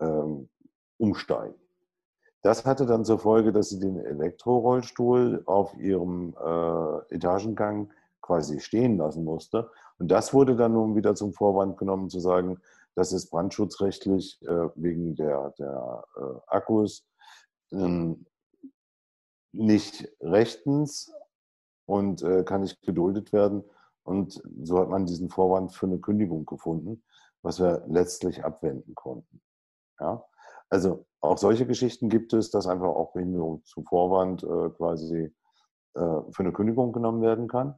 [0.00, 0.50] ähm,
[0.98, 1.63] umsteigen.
[2.44, 8.98] Das hatte dann zur Folge, dass sie den Elektrorollstuhl auf ihrem äh, Etagengang quasi stehen
[8.98, 9.70] lassen musste.
[9.98, 12.60] Und das wurde dann nun wieder zum Vorwand genommen, zu sagen,
[12.94, 17.06] das ist brandschutzrechtlich äh, wegen der, der äh, Akkus
[17.72, 18.26] ähm,
[19.52, 21.14] nicht rechtens
[21.86, 23.64] und äh, kann nicht geduldet werden.
[24.02, 27.02] Und so hat man diesen Vorwand für eine Kündigung gefunden,
[27.40, 29.40] was wir letztlich abwenden konnten.
[29.98, 30.26] Ja?
[30.74, 35.32] Also auch solche Geschichten gibt es, dass einfach auch Behinderung zu Vorwand äh, quasi
[35.94, 36.00] äh,
[36.32, 37.76] für eine Kündigung genommen werden kann.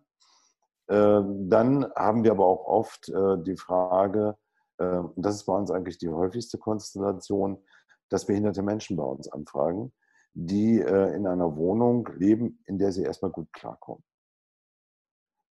[0.86, 4.38] Äh, dann haben wir aber auch oft äh, die Frage,
[4.78, 7.62] äh, und das ist bei uns eigentlich die häufigste Konstellation,
[8.08, 9.92] dass behinderte Menschen bei uns anfragen,
[10.32, 14.04] die in einer Wohnung leben, in der sie erstmal gut klarkommen.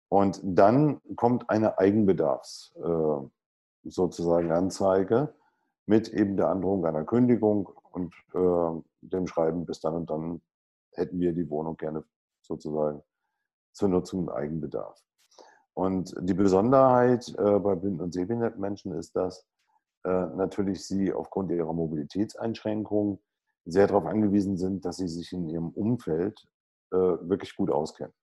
[0.10, 2.74] Und dann kommt eine Eigenbedarfs
[3.84, 5.34] sozusagen Anzeige
[5.86, 8.14] mit eben der Androhung einer Kündigung und
[9.02, 10.42] dem Schreiben, bis dann und dann
[10.94, 12.04] hätten wir die Wohnung gerne
[12.42, 13.04] sozusagen
[13.74, 15.04] zur Nutzung im Eigenbedarf.
[15.74, 19.48] Und die Besonderheit äh, bei blinden und sehbehinderten Menschen ist, dass
[20.04, 23.20] äh, natürlich sie aufgrund ihrer Mobilitätseinschränkungen
[23.66, 26.46] sehr darauf angewiesen sind, dass sie sich in ihrem Umfeld
[26.92, 28.14] äh, wirklich gut auskennen.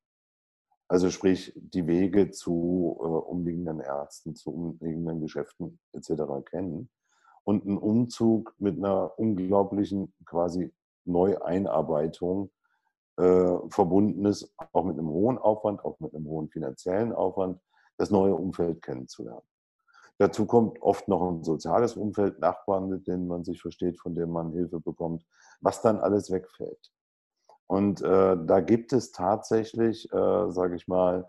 [0.87, 6.23] Also sprich, die Wege zu äh, umliegenden Ärzten, zu umliegenden Geschäften etc.
[6.44, 6.90] kennen.
[7.50, 10.72] Und ein Umzug mit einer unglaublichen quasi
[11.04, 12.52] Neueinarbeitung
[13.16, 17.60] äh, verbunden ist, auch mit einem hohen Aufwand, auch mit einem hohen finanziellen Aufwand,
[17.96, 19.42] das neue Umfeld kennenzulernen.
[20.18, 24.30] Dazu kommt oft noch ein soziales Umfeld, Nachbarn, mit denen man sich versteht, von denen
[24.30, 25.26] man Hilfe bekommt,
[25.60, 26.92] was dann alles wegfällt.
[27.66, 31.28] Und äh, da gibt es tatsächlich, äh, sage ich mal,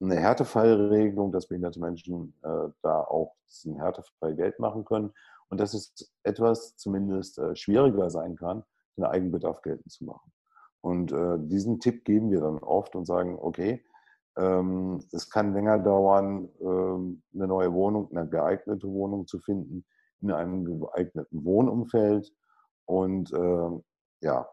[0.00, 3.34] eine Härtefallregelung, dass behinderte Menschen äh, da auch
[3.66, 5.12] ein Härtefall Geld machen können.
[5.50, 8.64] Und dass es etwas zumindest äh, schwieriger sein kann,
[8.96, 10.32] den Eigenbedarf geltend zu machen.
[10.80, 13.84] Und äh, diesen Tipp geben wir dann oft und sagen, okay,
[14.38, 19.84] ähm, es kann länger dauern, ähm, eine neue Wohnung, eine geeignete Wohnung zu finden,
[20.22, 22.32] in einem geeigneten Wohnumfeld
[22.86, 23.80] und äh,
[24.22, 24.48] ja,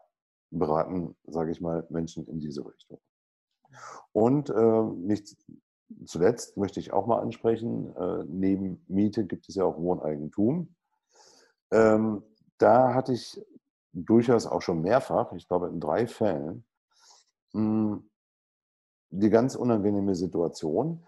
[0.50, 3.00] beraten, sage ich mal, Menschen in diese Richtung.
[4.12, 5.36] Und äh, nicht
[6.04, 10.74] zuletzt möchte ich auch mal ansprechen, äh, neben Miete gibt es ja auch Wohneigentum.
[11.70, 12.22] Ähm,
[12.58, 13.40] da hatte ich
[13.92, 16.64] durchaus auch schon mehrfach, ich glaube in drei Fällen,
[17.52, 18.08] hm,
[19.10, 21.06] die ganz unangenehme Situation,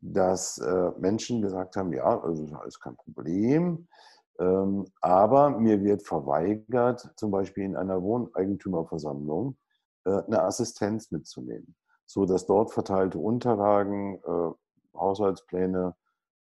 [0.00, 3.86] dass äh, Menschen gesagt haben, ja, also ist alles kein Problem,
[4.38, 9.56] ähm, aber mir wird verweigert, zum Beispiel in einer Wohneigentümerversammlung
[10.04, 15.94] äh, eine Assistenz mitzunehmen, so dass dort verteilte Unterlagen, äh, Haushaltspläne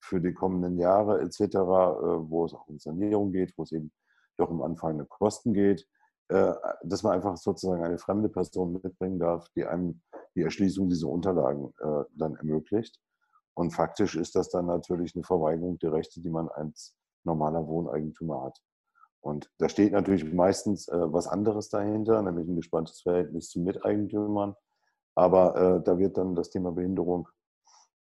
[0.06, 3.92] für die kommenden Jahre etc., wo es auch um Sanierung geht, wo es eben
[4.38, 5.88] doch um anfallende Kosten geht,
[6.30, 10.02] äh, dass man einfach sozusagen eine fremde Person mitbringen darf, die einem
[10.36, 13.00] die Erschließung dieser Unterlagen äh, dann ermöglicht.
[13.54, 18.44] Und faktisch ist das dann natürlich eine Verweigerung der Rechte, die man als normaler Wohneigentümer
[18.44, 18.60] hat.
[19.22, 24.56] Und da steht natürlich meistens äh, was anderes dahinter, nämlich ein gespanntes Verhältnis zu Miteigentümern.
[25.16, 27.30] Aber äh, da wird dann das Thema Behinderung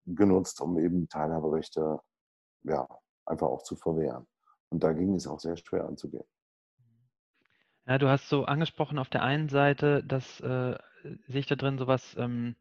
[0.07, 2.01] genutzt, um eben Teilhaberechte
[2.65, 2.87] ja,
[3.27, 4.27] einfach auch zu verwehren.
[4.71, 6.25] Und da ging es auch sehr schwer anzugehen.
[7.87, 10.77] Ja, du hast so angesprochen auf der einen Seite, dass äh,
[11.27, 12.55] sehe ich da drin sowas ähm,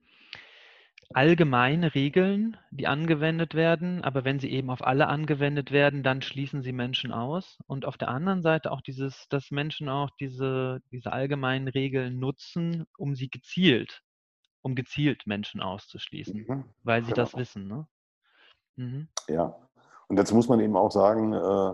[1.13, 6.63] allgemeine Regeln, die angewendet werden, aber wenn sie eben auf alle angewendet werden, dann schließen
[6.63, 7.59] sie Menschen aus.
[7.67, 12.85] Und auf der anderen Seite auch dieses, dass Menschen auch diese, diese allgemeinen Regeln nutzen,
[12.97, 14.01] um sie gezielt,
[14.61, 17.23] um gezielt Menschen auszuschließen, mhm, weil sie genau.
[17.23, 17.67] das wissen.
[17.67, 17.87] Ne?
[18.75, 19.07] Mhm.
[19.27, 19.55] Ja,
[20.07, 21.73] und dazu muss man eben auch sagen, äh,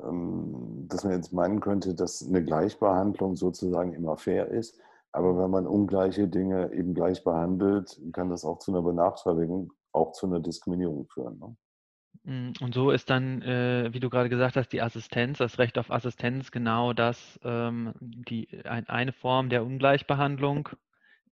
[0.00, 4.80] ähm, dass man jetzt meinen könnte, dass eine Gleichbehandlung sozusagen immer fair ist.
[5.12, 10.12] Aber wenn man ungleiche Dinge eben gleich behandelt, kann das auch zu einer Benachteiligung, auch
[10.12, 11.38] zu einer Diskriminierung führen.
[11.38, 11.56] Ne?
[12.24, 15.78] Mm, und so ist dann, äh, wie du gerade gesagt hast, die Assistenz, das Recht
[15.78, 20.68] auf Assistenz genau das, ähm, die, ein, eine Form der Ungleichbehandlung,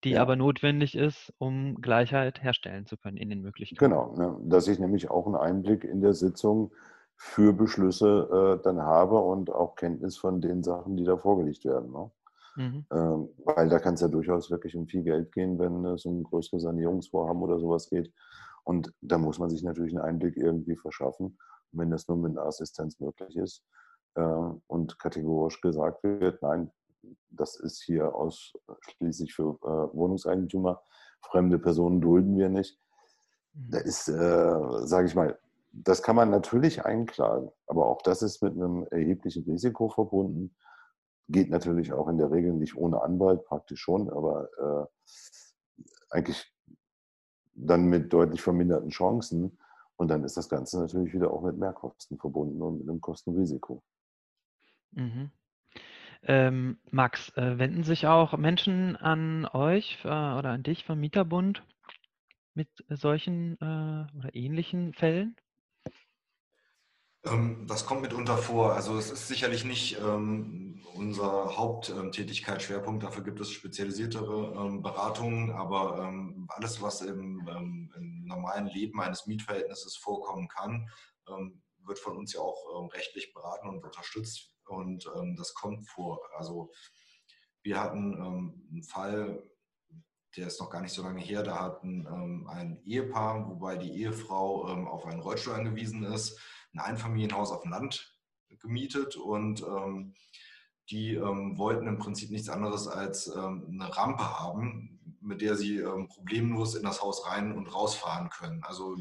[0.04, 0.22] die ja.
[0.22, 3.78] aber notwendig ist, um Gleichheit herstellen zu können in den Möglichkeiten.
[3.78, 4.36] Genau, ne?
[4.42, 6.72] dass ich nämlich auch einen Einblick in der Sitzung
[7.16, 11.92] für Beschlüsse äh, dann habe und auch Kenntnis von den Sachen, die da vorgelegt werden.
[11.92, 12.10] Ne?
[12.56, 12.86] Mhm.
[12.92, 16.22] Ähm, weil da kann es ja durchaus wirklich um viel Geld gehen, wenn es um
[16.22, 18.12] größere Sanierungsvorhaben oder sowas geht.
[18.64, 21.38] Und da muss man sich natürlich einen Einblick irgendwie verschaffen,
[21.72, 23.64] wenn das nur mit einer Assistenz möglich ist
[24.14, 24.22] äh,
[24.66, 26.70] und kategorisch gesagt wird, nein,
[27.30, 30.82] das ist hier ausschließlich für äh, Wohnungseigentümer,
[31.20, 32.78] fremde Personen dulden wir nicht.
[33.54, 33.84] Da mhm.
[33.84, 35.38] ist, äh, sage ich mal,
[35.72, 40.54] das kann man natürlich einklagen, aber auch das ist mit einem erheblichen Risiko verbunden.
[41.28, 45.12] Geht natürlich auch in der Regel nicht ohne Anwalt, praktisch schon, aber äh,
[46.10, 46.52] eigentlich
[47.54, 49.58] dann mit deutlich verminderten Chancen.
[49.96, 53.82] Und dann ist das Ganze natürlich wieder auch mit Mehrkosten verbunden und mit einem Kostenrisiko.
[54.92, 55.30] Mhm.
[56.24, 61.64] Ähm, Max, äh, wenden sich auch Menschen an euch äh, oder an dich vom Mieterbund
[62.54, 65.36] mit solchen äh, oder ähnlichen Fällen?
[67.24, 68.74] Ähm, das kommt mitunter vor.
[68.74, 73.02] Also es ist sicherlich nicht ähm, unser Haupttätigkeitsschwerpunkt.
[73.02, 75.50] Dafür gibt es spezialisiertere ähm, Beratungen.
[75.50, 80.88] Aber ähm, alles, was im, im, normalen Leben eines Mietverhältnisses vorkommen kann,
[81.84, 84.51] wird von uns ja auch rechtlich beraten und unterstützt.
[84.66, 86.20] Und das kommt vor.
[86.36, 86.70] Also
[87.62, 89.42] wir hatten einen Fall,
[90.36, 91.42] der ist noch gar nicht so lange her.
[91.42, 92.06] Da hatten
[92.48, 96.38] ein Ehepaar, wobei die Ehefrau auf einen Rollstuhl angewiesen ist
[96.74, 98.16] ein Einfamilienhaus auf dem Land
[98.60, 100.14] gemietet und ähm,
[100.90, 105.78] die ähm, wollten im Prinzip nichts anderes als ähm, eine Rampe haben, mit der sie
[105.78, 108.62] ähm, problemlos in das Haus rein und rausfahren können.
[108.64, 108.96] Also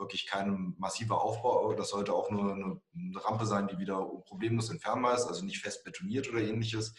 [0.00, 2.80] wirklich kein massiver Aufbau, das sollte auch nur eine,
[3.14, 6.94] Rampe sein, die wieder problemlos entfernbar ist, also nicht fest betoniert oder ähnliches.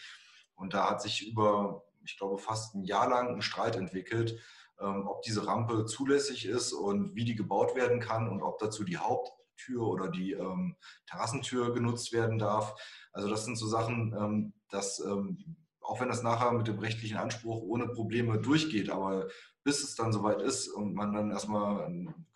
[0.54, 4.38] Und da hat sich über, ich glaube, fast ein Jahr lang ein Streit entwickelt,
[4.80, 8.84] ähm, ob diese Rampe zulässig ist und wie die gebaut werden kann und ob dazu
[8.84, 12.74] die Haupt Tür oder die ähm, Terrassentür genutzt werden darf.
[13.12, 17.16] Also das sind so Sachen, ähm, dass ähm, auch wenn das nachher mit dem rechtlichen
[17.16, 19.28] Anspruch ohne Probleme durchgeht, aber
[19.64, 21.88] bis es dann soweit ist und man dann erstmal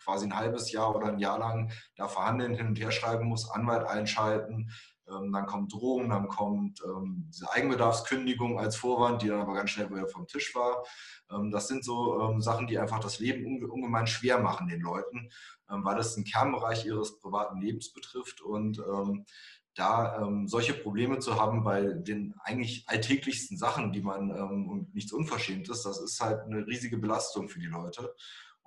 [0.03, 3.49] quasi ein halbes Jahr oder ein Jahr lang da verhandeln, hin und her schreiben muss,
[3.49, 4.71] Anwalt einschalten,
[5.09, 9.69] ähm, dann kommt Drohung, dann kommt ähm, diese Eigenbedarfskündigung als Vorwand, die dann aber ganz
[9.69, 10.83] schnell wieder vom Tisch war.
[11.31, 15.29] Ähm, das sind so Sachen, die einfach das Leben ungemein schwer machen den Leuten,
[15.67, 18.81] weil es einen Kernbereich ihres privaten Lebens betrifft und
[19.77, 24.93] da ähm, solche Probleme zu haben bei den eigentlich alltäglichsten Sachen, die man ähm, und
[24.93, 28.13] nichts Unverschämtes, das ist halt eine riesige Belastung für die Leute.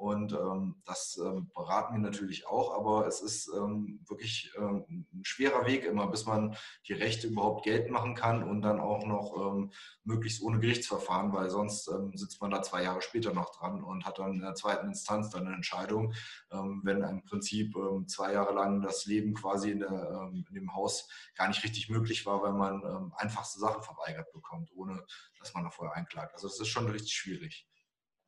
[0.01, 5.25] Und ähm, das ähm, beraten wir natürlich auch, aber es ist ähm, wirklich ähm, ein
[5.27, 6.57] schwerer Weg immer, bis man
[6.89, 9.73] die Rechte überhaupt geltend machen kann und dann auch noch ähm,
[10.05, 14.07] möglichst ohne Gerichtsverfahren, weil sonst ähm, sitzt man da zwei Jahre später noch dran und
[14.07, 16.15] hat dann in der zweiten Instanz dann eine Entscheidung,
[16.49, 21.49] wenn im Prinzip zwei Jahre lang das Leben quasi in, der, in, dem Haus gar
[21.49, 25.05] nicht richtig möglich war, weil man einfachste Sachen verweigert bekommt, ohne
[25.39, 26.35] dass man da vorher einklagt.
[26.35, 27.69] Also es ist schon richtig schwierig.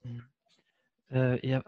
[0.03, 0.25] Mhm.
[1.13, 1.63] Äh, ja,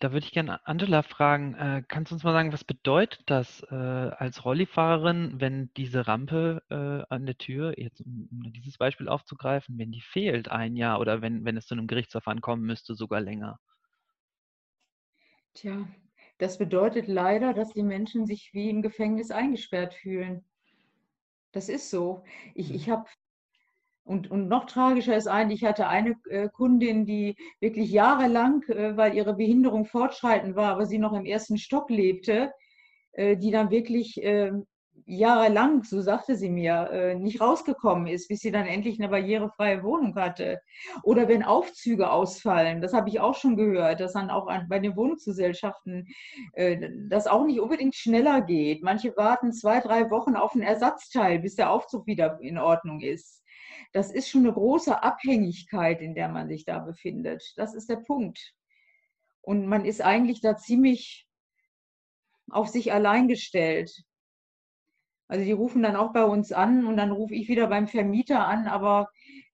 [0.00, 3.62] da würde ich gerne Angela fragen, äh, kannst du uns mal sagen, was bedeutet das
[3.70, 9.08] äh, als Rollifahrerin, wenn diese Rampe äh, an der Tür, jetzt um, um, dieses Beispiel
[9.08, 12.96] aufzugreifen, wenn die fehlt ein Jahr oder wenn, wenn es zu einem Gerichtsverfahren kommen müsste,
[12.96, 13.60] sogar länger?
[15.54, 15.86] Tja,
[16.38, 20.44] das bedeutet leider, dass die Menschen sich wie im Gefängnis eingesperrt fühlen.
[21.52, 22.24] Das ist so.
[22.54, 22.92] Ich, ich mhm.
[22.92, 23.10] habe
[24.10, 28.96] und, und noch tragischer ist eigentlich, ich hatte eine äh, Kundin, die wirklich jahrelang, äh,
[28.96, 32.52] weil ihre Behinderung fortschreitend war, aber sie noch im ersten Stock lebte,
[33.12, 34.66] äh, die dann wirklich ähm,
[35.06, 40.14] jahrelang, so sagte sie mir, nicht rausgekommen ist, bis sie dann endlich eine barrierefreie Wohnung
[40.14, 40.60] hatte.
[41.02, 44.94] Oder wenn Aufzüge ausfallen, das habe ich auch schon gehört, dass dann auch bei den
[44.94, 46.06] Wohnungsgesellschaften
[47.08, 48.82] das auch nicht unbedingt schneller geht.
[48.84, 53.40] Manche warten zwei, drei Wochen auf ein Ersatzteil, bis der Aufzug wieder in Ordnung ist
[53.92, 57.52] das ist schon eine große Abhängigkeit, in der man sich da befindet.
[57.56, 58.54] Das ist der Punkt.
[59.42, 61.26] Und man ist eigentlich da ziemlich
[62.50, 64.04] auf sich allein gestellt.
[65.28, 68.46] Also die rufen dann auch bei uns an und dann rufe ich wieder beim Vermieter
[68.46, 69.08] an, aber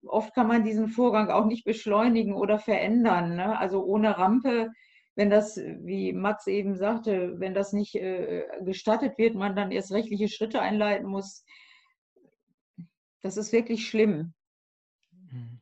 [0.06, 3.36] oft kann man diesen Vorgang auch nicht beschleunigen oder verändern.
[3.36, 3.58] Ne?
[3.58, 4.72] Also ohne Rampe,
[5.16, 9.92] wenn das, wie Max eben sagte, wenn das nicht äh, gestattet wird, man dann erst
[9.92, 11.44] rechtliche Schritte einleiten muss,
[13.22, 14.32] das ist wirklich schlimm.
[15.30, 15.60] Mhm.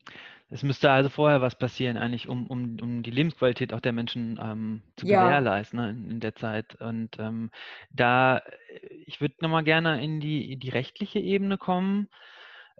[0.51, 4.39] Es müsste also vorher was passieren, eigentlich, um, um, um die Lebensqualität auch der Menschen
[4.41, 5.25] ähm, zu ja.
[5.25, 6.81] gewährleisten ne, in, in, der Zeit.
[6.81, 7.51] Und ähm,
[7.91, 12.09] da, äh, ich würde nochmal gerne in die, in die rechtliche Ebene kommen.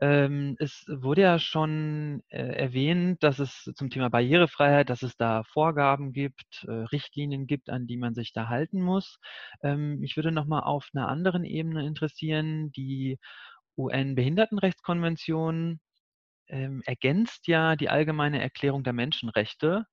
[0.01, 5.45] Ähm, es wurde ja schon äh, erwähnt, dass es zum Thema Barrierefreiheit, dass es da
[5.45, 9.19] Vorgaben gibt, äh, Richtlinien gibt, an die man sich da halten muss.
[9.63, 13.19] Ähm, mich würde nochmal auf einer anderen Ebene interessieren, die
[13.77, 15.81] UN-Behindertenrechtskonvention
[16.49, 19.87] ähm, ergänzt ja die allgemeine Erklärung der Menschenrechte.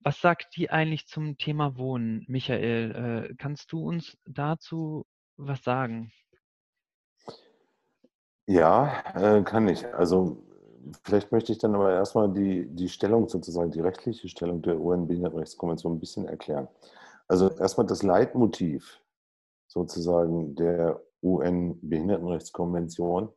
[0.00, 3.28] Was sagt die eigentlich zum Thema Wohnen, Michael?
[3.30, 6.12] Äh, kannst du uns dazu was sagen?
[8.46, 9.86] Ja, äh, kann ich.
[9.94, 10.42] Also
[11.04, 15.94] vielleicht möchte ich dann aber erstmal die, die Stellung sozusagen, die rechtliche Stellung der UN-Behindertenrechtskonvention
[15.94, 16.68] ein bisschen erklären.
[17.28, 19.00] Also erstmal das Leitmotiv
[19.68, 23.30] sozusagen der UN-Behindertenrechtskonvention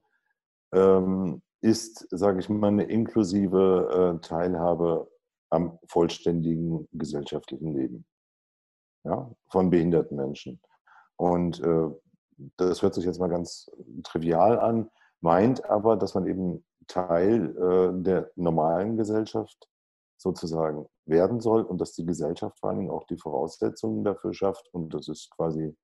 [0.74, 5.10] ähm, ist, sage ich mal, eine inklusive äh, Teilhabe
[5.50, 8.06] am vollständigen gesellschaftlichen Leben
[9.04, 10.60] ja, von behinderten Menschen.
[11.16, 11.90] Und äh,
[12.58, 13.72] das hört sich jetzt mal ganz
[14.04, 14.90] trivial an,
[15.22, 19.70] meint aber, dass man eben Teil äh, der normalen Gesellschaft
[20.18, 24.68] sozusagen werden soll und dass die Gesellschaft vor allen Dingen auch die Voraussetzungen dafür schafft.
[24.74, 25.76] Und das ist quasi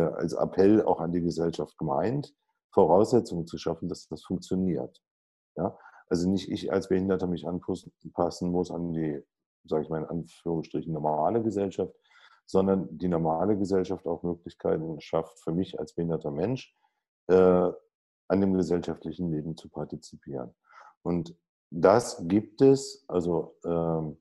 [0.00, 2.34] als Appell auch an die Gesellschaft gemeint,
[2.72, 5.02] Voraussetzungen zu schaffen, dass das funktioniert.
[5.56, 5.78] Ja?
[6.08, 9.22] Also nicht ich als Behinderter mich anpassen muss an die,
[9.64, 11.94] sage ich mal in Anführungsstrichen, normale Gesellschaft,
[12.46, 16.74] sondern die normale Gesellschaft auch Möglichkeiten schafft, für mich als behinderter Mensch
[17.26, 17.70] äh,
[18.28, 20.54] an dem gesellschaftlichen Leben zu partizipieren.
[21.02, 21.36] Und
[21.70, 24.16] das gibt es, also ähm,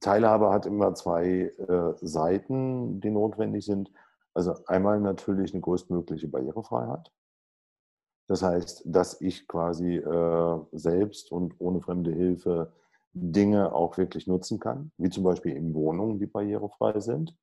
[0.00, 3.90] Teilhabe hat immer zwei äh, Seiten, die notwendig sind.
[4.34, 7.12] Also einmal natürlich eine größtmögliche Barrierefreiheit.
[8.26, 12.72] Das heißt, dass ich quasi äh, selbst und ohne fremde Hilfe
[13.12, 17.36] Dinge auch wirklich nutzen kann, wie zum Beispiel in Wohnungen, die barrierefrei sind.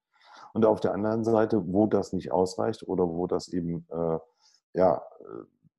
[0.54, 4.20] Und auf der anderen Seite, wo das nicht ausreicht oder wo das eben äh,
[4.74, 5.02] ja,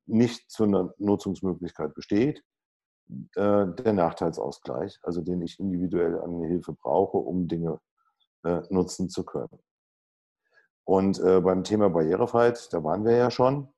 [0.05, 2.43] nicht zu einer Nutzungsmöglichkeit besteht,
[3.35, 7.79] äh, der Nachteilsausgleich, also den ich individuell eine Hilfe brauche, um Dinge
[8.43, 9.59] äh, nutzen zu können.
[10.85, 13.69] Und äh, beim Thema Barrierefreiheit, da waren wir ja schon.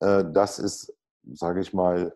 [0.00, 0.94] Äh, das ist,
[1.32, 2.14] sage ich mal,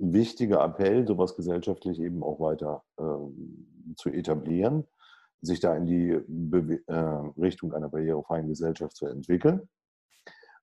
[0.00, 4.86] ein wichtiger Appell, sowas gesellschaftlich eben auch weiter ähm, zu etablieren,
[5.42, 9.68] sich da in die Be äh, Richtung einer barrierefreien Gesellschaft zu entwickeln.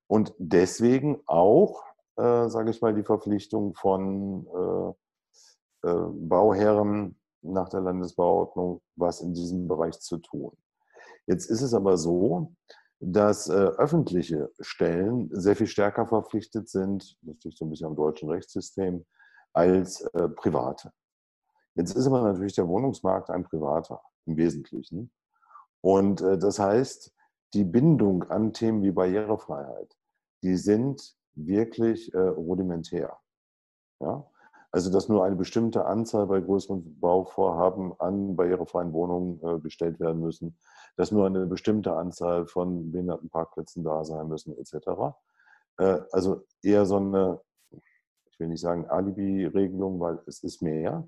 [0.07, 1.83] Und deswegen auch,
[2.17, 4.47] äh, sage ich mal, die Verpflichtung von
[5.83, 10.51] äh, äh, Bauherren nach der Landesbauordnung, was in diesem Bereich zu tun.
[11.27, 12.53] Jetzt ist es aber so,
[12.99, 17.95] dass äh, öffentliche Stellen sehr viel stärker verpflichtet sind, das liegt so ein bisschen am
[17.95, 19.05] deutschen Rechtssystem,
[19.53, 20.91] als äh, private.
[21.75, 25.11] Jetzt ist aber natürlich der Wohnungsmarkt ein privater im Wesentlichen.
[25.81, 27.13] Und das heißt,
[27.53, 29.95] die Bindung an Themen wie Barrierefreiheit,
[30.41, 33.17] die sind wirklich äh, rudimentär.
[33.99, 34.25] Ja?
[34.71, 40.21] Also, dass nur eine bestimmte Anzahl bei größeren Bauvorhaben an barrierefreien Wohnungen äh, gestellt werden
[40.21, 40.57] müssen,
[40.97, 45.15] dass nur eine bestimmte Anzahl von Behindertenparkplätzen da sein müssen, etc.
[45.77, 47.39] Äh, also eher so eine,
[48.29, 51.07] ich will nicht sagen Alibi-Regelung, weil es ist mehr.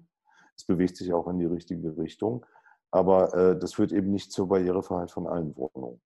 [0.56, 2.46] Es bewegt sich auch in die richtige Richtung.
[2.92, 6.02] Aber äh, das führt eben nicht zur Barrierefreiheit von allen Wohnungen.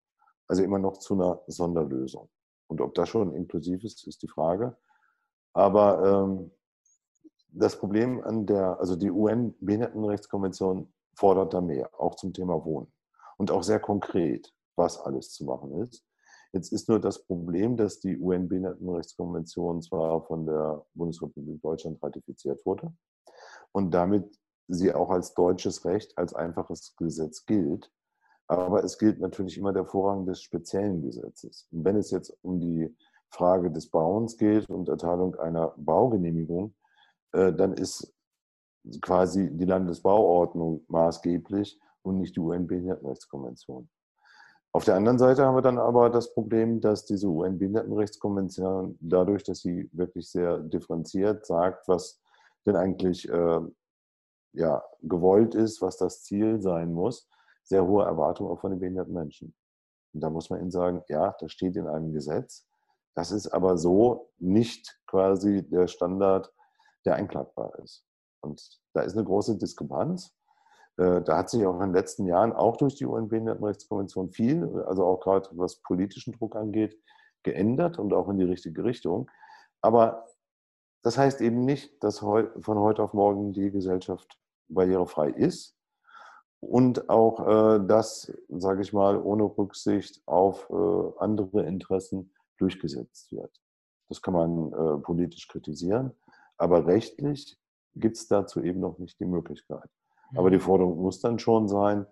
[0.47, 2.29] Also immer noch zu einer Sonderlösung.
[2.67, 4.77] Und ob das schon inklusiv ist, ist die Frage.
[5.53, 6.51] Aber ähm,
[7.49, 12.91] das Problem an der, also die UN-Behindertenrechtskonvention fordert da mehr, auch zum Thema Wohnen.
[13.37, 16.03] Und auch sehr konkret, was alles zu machen ist.
[16.53, 22.93] Jetzt ist nur das Problem, dass die UN-Behindertenrechtskonvention zwar von der Bundesrepublik Deutschland ratifiziert wurde
[23.71, 27.91] und damit sie auch als deutsches Recht, als einfaches Gesetz gilt,
[28.47, 31.67] aber es gilt natürlich immer der Vorrang des speziellen Gesetzes.
[31.71, 32.95] Und wenn es jetzt um die
[33.29, 36.73] Frage des Bauens geht und Erteilung einer Baugenehmigung,
[37.31, 38.13] äh, dann ist
[39.01, 43.89] quasi die Landesbauordnung maßgeblich und nicht die UN-Behindertenrechtskonvention.
[44.75, 49.59] Auf der anderen Seite haben wir dann aber das Problem, dass diese UN-Behindertenrechtskonvention dadurch, dass
[49.59, 52.19] sie wirklich sehr differenziert sagt, was
[52.65, 53.59] denn eigentlich äh,
[54.53, 57.29] ja, gewollt ist, was das Ziel sein muss,
[57.63, 59.55] sehr hohe Erwartungen auch von den behinderten Menschen.
[60.13, 62.67] Und da muss man ihnen sagen, ja, das steht in einem Gesetz.
[63.15, 66.51] Das ist aber so nicht quasi der Standard,
[67.05, 68.05] der einklagbar ist.
[68.41, 70.35] Und da ist eine große Diskrepanz.
[70.97, 75.05] Äh, da hat sich auch in den letzten Jahren auch durch die UN-Behindertenrechtskonvention viel, also
[75.05, 76.99] auch gerade was politischen Druck angeht,
[77.43, 79.29] geändert und auch in die richtige Richtung.
[79.81, 80.25] Aber
[81.01, 85.75] das heißt eben nicht, dass von heute auf morgen die Gesellschaft barrierefrei ist
[86.69, 93.61] und auch äh, das, sage ich mal, ohne Rücksicht auf äh, andere Interessen durchgesetzt wird.
[94.09, 96.11] Das kann man äh, politisch kritisieren,
[96.57, 97.57] aber rechtlich
[97.95, 99.89] gibt es dazu eben noch nicht die Möglichkeit.
[100.35, 100.61] Aber die mhm.
[100.61, 102.05] Forderung muss dann schon sein,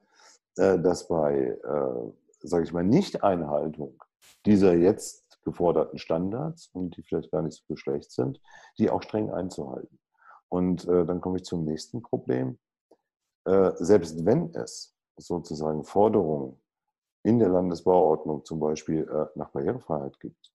[0.58, 2.12] äh, dass bei, äh,
[2.42, 4.04] sage ich mal, Nicht-Einhaltung
[4.46, 8.40] dieser jetzt geforderten Standards und die vielleicht gar nicht so schlecht sind,
[8.78, 10.00] die auch streng einzuhalten.
[10.50, 12.60] Und äh, dann komme ich zum nächsten Problem
[13.46, 16.60] äh, selbst wenn es sozusagen Forderungen
[17.24, 20.52] in der Landesbauordnung zum Beispiel äh, nach Barrierefreiheit gibt,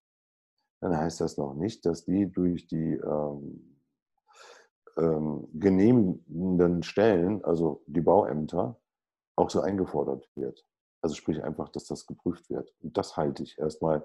[0.80, 3.76] dann heißt das noch nicht, dass die durch die ähm,
[4.96, 8.78] ähm, genehmigenden Stellen, also die Bauämter,
[9.36, 10.66] auch so eingefordert wird.
[11.02, 12.72] Also sprich einfach, dass das geprüft wird.
[12.82, 14.04] Und das halte ich erstmal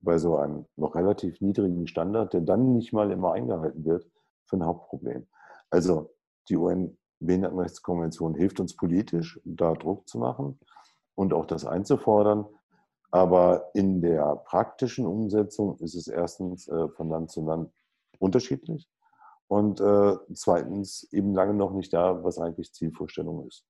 [0.00, 4.10] bei so einem noch relativ niedrigen Standard, der dann nicht mal immer eingehalten wird,
[4.46, 5.26] für ein Hauptproblem.
[5.68, 6.14] Also
[6.48, 10.58] die UN Behindertenrechtskonvention hilft uns politisch, da Druck zu machen
[11.14, 12.46] und auch das einzufordern.
[13.10, 17.72] Aber in der praktischen Umsetzung ist es erstens äh, von Land zu Land
[18.18, 18.88] unterschiedlich
[19.48, 23.66] und äh, zweitens eben lange noch nicht da, was eigentlich Zielvorstellung ist.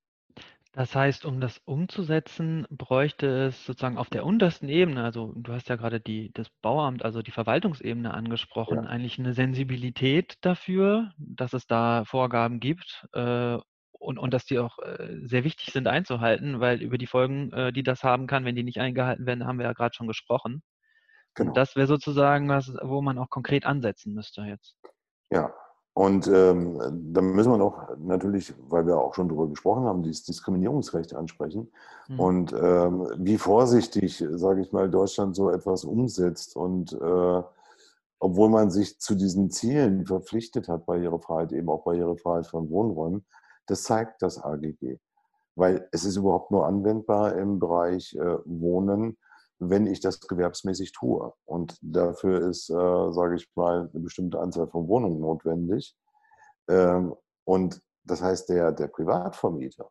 [0.73, 5.67] Das heißt, um das umzusetzen, bräuchte es sozusagen auf der untersten Ebene, also du hast
[5.67, 8.89] ja gerade die, das Bauamt, also die Verwaltungsebene angesprochen, Ja.
[8.89, 13.57] eigentlich eine Sensibilität dafür, dass es da Vorgaben gibt äh,
[13.91, 17.73] und, und dass die auch äh, sehr wichtig sind einzuhalten, weil über die Folgen, äh,
[17.73, 20.63] die das haben kann, wenn die nicht eingehalten werden, haben wir ja gerade schon gesprochen.
[21.35, 21.49] Genau.
[21.49, 24.77] Und das wäre sozusagen was, wo man auch konkret ansetzen müsste jetzt.
[25.31, 25.53] Ja,
[25.93, 26.79] und ähm,
[27.13, 31.69] da müssen wir noch natürlich, weil wir auch schon darüber gesprochen haben, dieses Diskriminierungsrecht ansprechen.
[32.07, 32.19] Mhm.
[32.19, 36.55] Und ähm, wie vorsichtig, sage ich mal, Deutschland so etwas umsetzt.
[36.55, 37.43] Und äh,
[38.19, 43.25] obwohl man sich zu diesen Zielen verpflichtet hat, Barrierefreiheit, eben auch Barrierefreiheit von Wohnräumen,
[43.65, 44.97] das zeigt das AGG.
[45.55, 49.17] Weil es ist überhaupt nur anwendbar im Bereich äh, Wohnen,
[49.61, 51.31] wenn ich das gewerbsmäßig tue.
[51.45, 55.95] Und dafür ist, äh, sage ich mal, eine bestimmte Anzahl von Wohnungen notwendig.
[56.67, 57.13] Ähm,
[57.45, 59.87] und das heißt, der, der Privatvermieter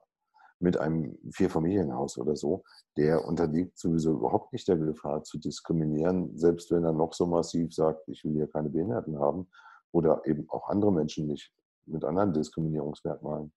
[0.59, 2.65] mit einem Vierfamilienhaus oder so,
[2.97, 7.73] der unterliegt sowieso überhaupt nicht der Gefahr zu diskriminieren, selbst wenn er noch so massiv
[7.73, 9.49] sagt, ich will hier keine Behinderten haben
[9.93, 11.53] oder eben auch andere Menschen nicht
[11.87, 13.53] mit anderen Diskriminierungsmerkmalen.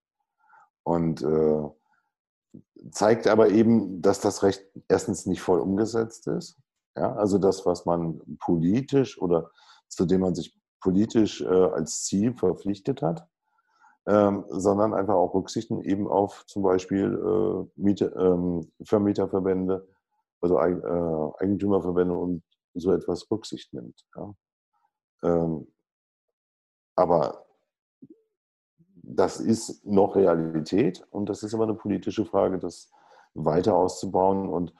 [0.84, 1.68] Und äh,
[2.90, 6.56] zeigt aber eben, dass das Recht erstens nicht voll umgesetzt ist.
[6.96, 9.50] Ja, also das, was man politisch oder
[9.88, 13.26] zu dem man sich politisch äh, als Ziel verpflichtet hat,
[14.06, 19.88] ähm, sondern einfach auch Rücksichten eben auf zum Beispiel äh, Miete, ähm, Vermieterverbände,
[20.40, 22.42] also äh, Eigentümerverbände und
[22.74, 24.04] so etwas Rücksicht nimmt.
[24.14, 24.34] Ja.
[25.22, 25.66] Ähm,
[26.96, 27.43] aber
[29.06, 32.90] das ist noch Realität und das ist aber eine politische Frage, das
[33.34, 34.48] weiter auszubauen.
[34.48, 34.74] Und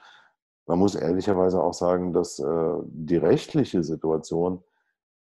[0.65, 4.63] man muss ehrlicherweise auch sagen, dass äh, die rechtliche Situation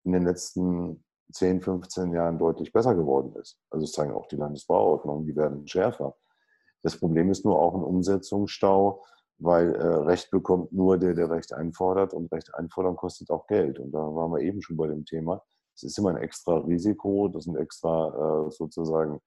[0.04, 3.58] in den letzten 10, 15 Jahren deutlich besser geworden ist.
[3.70, 6.14] Also es zeigen auch die Landesbauordnungen, die werden schärfer.
[6.82, 9.04] Das Problem ist nur auch ein Umsetzungsstau,
[9.38, 13.78] weil äh, Recht bekommt nur der, der Recht einfordert und Recht einfordern kostet auch Geld.
[13.78, 15.42] Und da waren wir eben schon bei dem Thema.
[15.74, 19.20] Es ist immer ein extra Risiko, das sind extra äh, sozusagen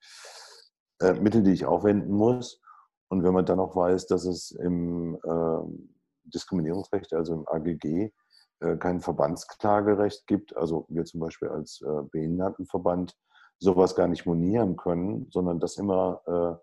[1.01, 2.61] äh, Mittel, die ich aufwenden muss.
[3.09, 5.89] Und wenn man dann auch weiß, dass es im äh,
[6.23, 8.11] Diskriminierungsrecht, also im AGG,
[8.59, 13.15] äh, kein Verbandsklagerecht gibt, also wir zum Beispiel als äh, Behindertenverband
[13.59, 16.55] sowas gar nicht monieren können, sondern das immer äh,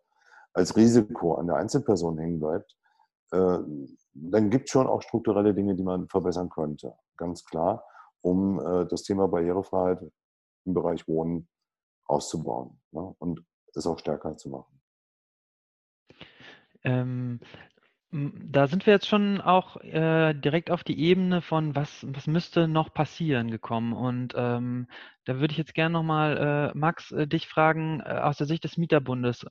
[0.55, 2.77] als Risiko an der Einzelperson hängen bleibt,
[3.31, 7.83] dann gibt es schon auch strukturelle Dinge, die man verbessern könnte, ganz klar,
[8.23, 8.59] um
[8.89, 10.01] das Thema Barrierefreiheit
[10.65, 11.49] im Bereich Wohnen
[12.07, 13.45] auszubauen ne, und
[13.75, 14.81] es auch stärker zu machen.
[16.85, 17.41] Ähm,
[18.13, 22.69] da sind wir jetzt schon auch äh, direkt auf die Ebene von, was, was müsste
[22.69, 23.95] noch passieren gekommen.
[23.95, 24.87] Und ähm,
[25.25, 28.65] da würde ich jetzt gerne nochmal, äh, Max, äh, dich fragen, äh, aus der Sicht
[28.65, 29.47] des Mieterbundes,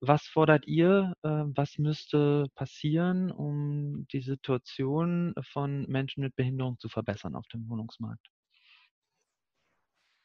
[0.00, 6.88] was fordert ihr, äh, was müsste passieren, um die Situation von Menschen mit Behinderung zu
[6.88, 8.28] verbessern auf dem Wohnungsmarkt?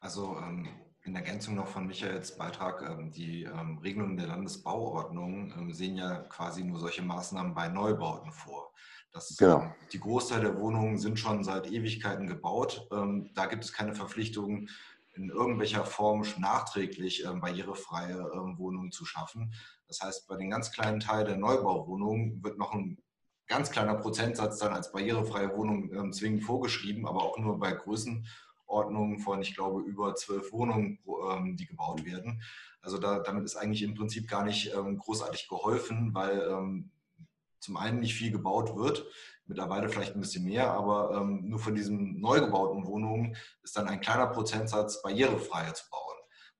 [0.01, 0.67] Also ähm,
[1.03, 6.19] in Ergänzung noch von Michaels Beitrag, ähm, die ähm, Regelungen der Landesbauordnung ähm, sehen ja
[6.23, 8.73] quasi nur solche Maßnahmen bei Neubauten vor.
[9.11, 9.73] Das, Genau.
[9.91, 12.87] Die Großteil der Wohnungen sind schon seit Ewigkeiten gebaut.
[12.91, 14.69] Ähm, Da gibt es keine Verpflichtung,
[15.13, 19.53] in irgendwelcher Form nachträglich ähm, barrierefreie ähm, Wohnungen zu schaffen.
[19.87, 23.01] Das heißt, bei den ganz kleinen Teil der Neubauwohnungen wird noch ein
[23.47, 29.19] ganz kleiner Prozentsatz dann als barrierefreie Wohnung ähm, zwingend vorgeschrieben, aber auch nur bei Größenordnungen
[29.19, 30.99] von, ich glaube, über zwölf Wohnungen,
[31.31, 32.41] ähm, die gebaut werden.
[32.81, 36.91] Also da, damit ist eigentlich im Prinzip gar nicht ähm, großartig geholfen, weil ähm,
[37.59, 39.05] zum einen nicht viel gebaut wird,
[39.49, 43.87] mittlerweile vielleicht ein bisschen mehr, aber ähm, nur von diesen neu gebauten Wohnungen ist dann
[43.87, 46.05] ein kleiner Prozentsatz barrierefrei zu bauen.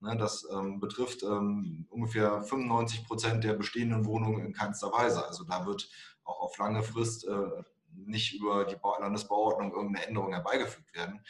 [0.02, 5.26] Ne, das ähm, betrifft ähm, ungefähr 95 Prozent der bestehenden Wohnungen in keinster Weise.
[5.26, 5.90] Also da wird
[6.24, 7.64] auch auf lange Frist äh,
[7.94, 11.22] nicht über die Ba- Landesbauordnung irgendeine Änderung herbeigefügt werden.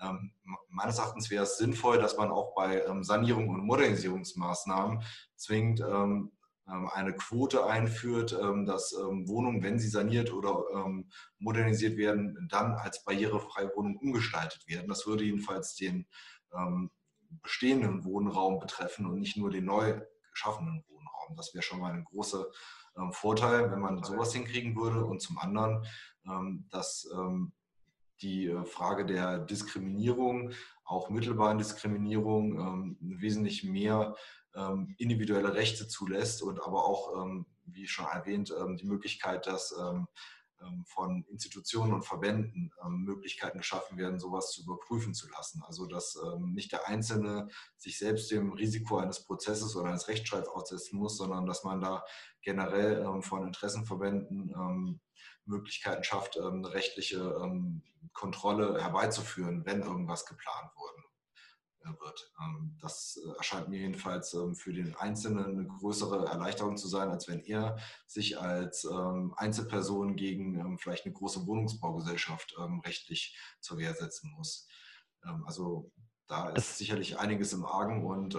[0.00, 0.32] Ähm,
[0.68, 5.02] meines Erachtens wäre es sinnvoll, dass man auch bei ähm, Sanierung und Modernisierungsmaßnahmen
[5.36, 6.32] zwingend ähm,
[6.64, 12.74] eine Quote einführt, ähm, dass ähm, Wohnungen, wenn sie saniert oder ähm, modernisiert werden, dann
[12.74, 14.88] als barrierefreie Wohnung umgestaltet werden.
[14.88, 16.06] Das würde jedenfalls den
[16.54, 16.90] ähm,
[17.42, 20.00] bestehenden Wohnraum betreffen und nicht nur den neu
[20.30, 21.36] geschaffenen Wohnraum.
[21.36, 22.46] Das wäre schon mal ein großer
[22.96, 25.04] ähm, Vorteil, wenn man sowas hinkriegen würde.
[25.04, 25.84] Und zum anderen,
[26.26, 27.52] ähm, dass ähm,
[28.20, 30.52] die äh, Frage der Diskriminierung,
[30.84, 34.14] auch mittelbaren Diskriminierung, ähm, wesentlich mehr
[34.54, 39.74] ähm, individuelle Rechte zulässt und aber auch, ähm, wie schon erwähnt, ähm, die Möglichkeit, dass
[39.78, 40.06] ähm,
[40.60, 45.62] ähm, von Institutionen und Verbänden ähm, Möglichkeiten geschaffen werden, sowas zu überprüfen zu lassen.
[45.66, 50.98] Also dass nicht der Einzelne sich selbst dem Risiko eines Prozesses oder eines Rechtsstreits aussetzen
[50.98, 52.04] muss, sondern dass man da
[52.42, 55.00] generell von Interessenverbänden
[55.44, 57.34] Möglichkeiten schafft, eine rechtliche
[58.12, 61.11] Kontrolle herbeizuführen, wenn irgendwas geplant wurde
[61.84, 62.32] wird.
[62.40, 67.10] Ähm, das äh, erscheint mir jedenfalls ähm, für den Einzelnen eine größere Erleichterung zu sein,
[67.10, 72.54] als wenn er sich als ähm, Einzelperson gegen vielleicht eine große Wohnungsbaugesellschaft
[72.84, 74.66] rechtlich zur Wehr setzen muss.
[75.44, 75.90] Also
[76.28, 78.36] da ist sicherlich einiges im Argen und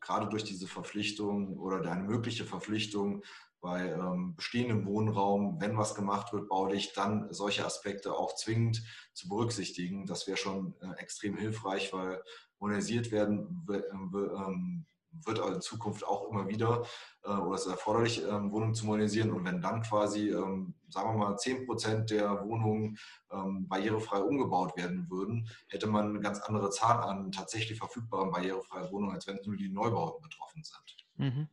[0.00, 3.22] gerade durch diese Verpflichtung oder eine mögliche Verpflichtung
[3.60, 3.94] bei
[4.36, 10.06] bestehendem Wohnraum, wenn was gemacht wird, baulich, dann solche Aspekte auch zwingend zu berücksichtigen.
[10.06, 12.22] Das wäre schon äh, extrem hilfreich, weil
[12.60, 14.86] modernisiert werden ähm,
[15.24, 16.84] wird in Zukunft auch immer wieder
[17.24, 19.32] äh, oder es ist erforderlich, ähm, Wohnungen zu modernisieren.
[19.32, 22.96] Und wenn dann quasi, ähm, sagen wir mal, 10 Prozent der Wohnungen
[23.28, 29.14] barrierefrei umgebaut werden würden, hätte man eine ganz andere Zahl an tatsächlich verfügbaren barrierefreien Wohnungen,
[29.14, 31.06] als wenn nur die Neubauten betroffen sind.
[31.16, 31.48] Mhm.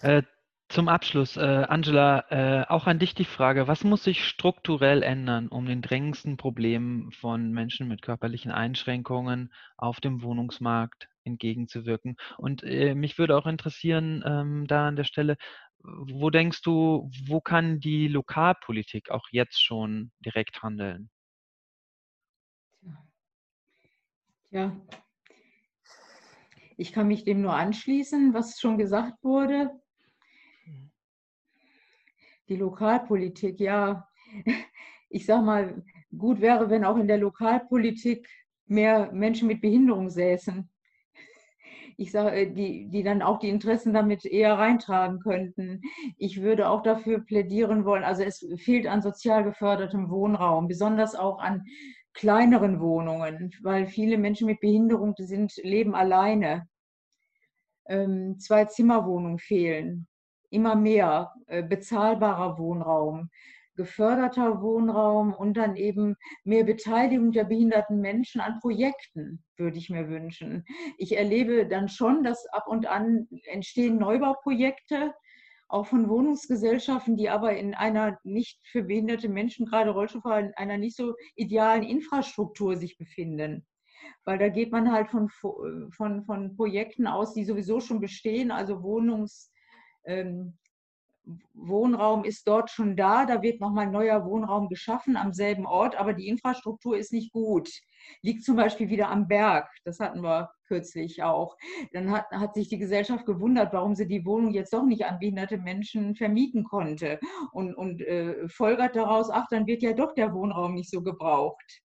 [0.00, 0.22] Äh,
[0.68, 5.48] zum Abschluss, äh, Angela, äh, auch an dich die Frage, was muss sich strukturell ändern,
[5.48, 12.16] um den drängendsten Problemen von Menschen mit körperlichen Einschränkungen auf dem Wohnungsmarkt entgegenzuwirken?
[12.36, 15.38] Und äh, mich würde auch interessieren, ähm, da an der Stelle,
[15.78, 21.08] wo denkst du, wo kann die Lokalpolitik auch jetzt schon direkt handeln?
[24.50, 24.76] Ja,
[26.76, 29.70] ich kann mich dem nur anschließen, was schon gesagt wurde
[32.48, 34.08] die Lokalpolitik, ja,
[35.10, 35.82] ich sag mal,
[36.16, 38.28] gut wäre, wenn auch in der Lokalpolitik
[38.66, 40.70] mehr Menschen mit Behinderung säßen.
[41.96, 45.80] Ich sage, äh, die, die dann auch die Interessen damit eher reintragen könnten.
[46.16, 51.40] Ich würde auch dafür plädieren wollen, also es fehlt an sozial gefördertem Wohnraum, besonders auch
[51.40, 51.64] an
[52.14, 56.68] kleineren Wohnungen, weil viele Menschen mit Behinderung sind, leben alleine.
[57.86, 60.06] Ähm, zwei Zimmerwohnungen fehlen
[60.50, 63.30] immer mehr äh, bezahlbarer Wohnraum,
[63.78, 70.08] geförderter Wohnraum und dann eben mehr Beteiligung der behinderten Menschen an Projekten, würde ich mir
[70.08, 70.64] wünschen.
[70.98, 75.14] Ich erlebe dann schon, dass ab und an entstehen Neubauprojekte,
[75.68, 80.78] auch von Wohnungsgesellschaften, die aber in einer nicht für behinderte Menschen, gerade Rollstuhlfahrer, in einer
[80.78, 83.66] nicht so idealen Infrastruktur sich befinden.
[84.24, 88.82] Weil da geht man halt von, von, von Projekten aus, die sowieso schon bestehen, also
[88.82, 89.50] Wohnungs-
[90.04, 90.58] ähm,
[91.54, 96.14] Wohnraum ist dort schon da, da wird nochmal neuer Wohnraum geschaffen am selben Ort, aber
[96.14, 97.68] die Infrastruktur ist nicht gut.
[98.22, 101.56] Liegt zum Beispiel wieder am Berg, das hatten wir kürzlich auch.
[101.92, 105.18] Dann hat, hat sich die Gesellschaft gewundert, warum sie die Wohnung jetzt doch nicht an
[105.18, 107.18] behinderte Menschen vermieten konnte
[107.52, 111.82] und, und äh, folgert daraus, ach, dann wird ja doch der Wohnraum nicht so gebraucht.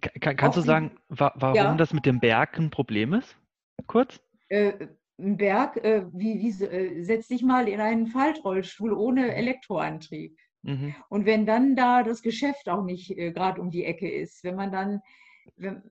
[0.00, 1.74] Kann, kannst auch du sagen, wa warum ja.
[1.74, 3.36] das mit dem Berg ein Problem ist?
[3.86, 4.20] Kurz?
[4.48, 9.30] Äh, ein Berg, äh, wie, wie, äh, setz dich mal in einen Faltrollstuhl ohne mhm.
[9.30, 10.36] Elektroantrieb.
[10.62, 10.94] Mhm.
[11.08, 14.56] Und wenn dann da das Geschäft auch nicht äh, gerade um die Ecke ist, wenn
[14.56, 15.00] man dann,
[15.56, 15.82] wenn,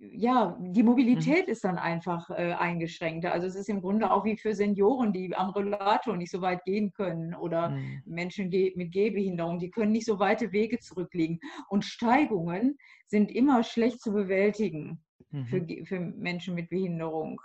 [0.00, 1.52] ja, die Mobilität mhm.
[1.52, 3.32] ist dann einfach äh, eingeschränkter.
[3.32, 6.64] Also es ist im Grunde auch wie für Senioren, die am Rollator nicht so weit
[6.64, 8.02] gehen können oder mhm.
[8.04, 11.40] Menschen mit Gehbehinderung, die können nicht so weite Wege zurücklegen.
[11.68, 15.46] Und Steigungen sind immer schlecht zu bewältigen mhm.
[15.46, 17.40] für, für Menschen mit Behinderung.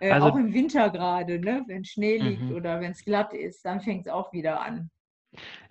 [0.00, 1.64] Äh, also, auch im Winter gerade, ne?
[1.66, 2.54] wenn Schnee liegt mhm.
[2.54, 4.90] oder wenn es glatt ist, dann fängt es auch wieder an.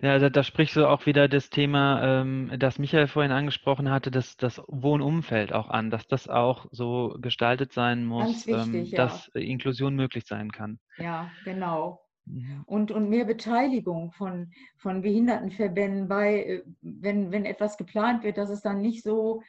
[0.00, 4.10] Ja, da, da sprichst du auch wieder das Thema, ähm, das Michael vorhin angesprochen hatte,
[4.10, 8.96] dass das Wohnumfeld auch an, dass das auch so gestaltet sein muss, wichtig, ähm, ja.
[8.96, 10.78] dass Inklusion möglich sein kann.
[10.98, 12.00] Ja, genau.
[12.26, 12.62] Mhm.
[12.66, 18.50] Und, und mehr Beteiligung von, von Behindertenverbänden bei, äh, wenn, wenn etwas geplant wird, dass
[18.50, 19.42] es dann nicht so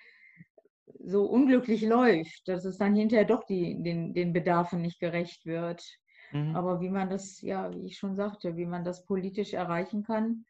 [1.08, 5.82] so unglücklich läuft, dass es dann hinterher doch die, den, den Bedarfen nicht gerecht wird.
[6.34, 6.56] Mhm.
[6.56, 10.46] Aber wie man das, ja, wie ich schon sagte, wie man das politisch erreichen kann,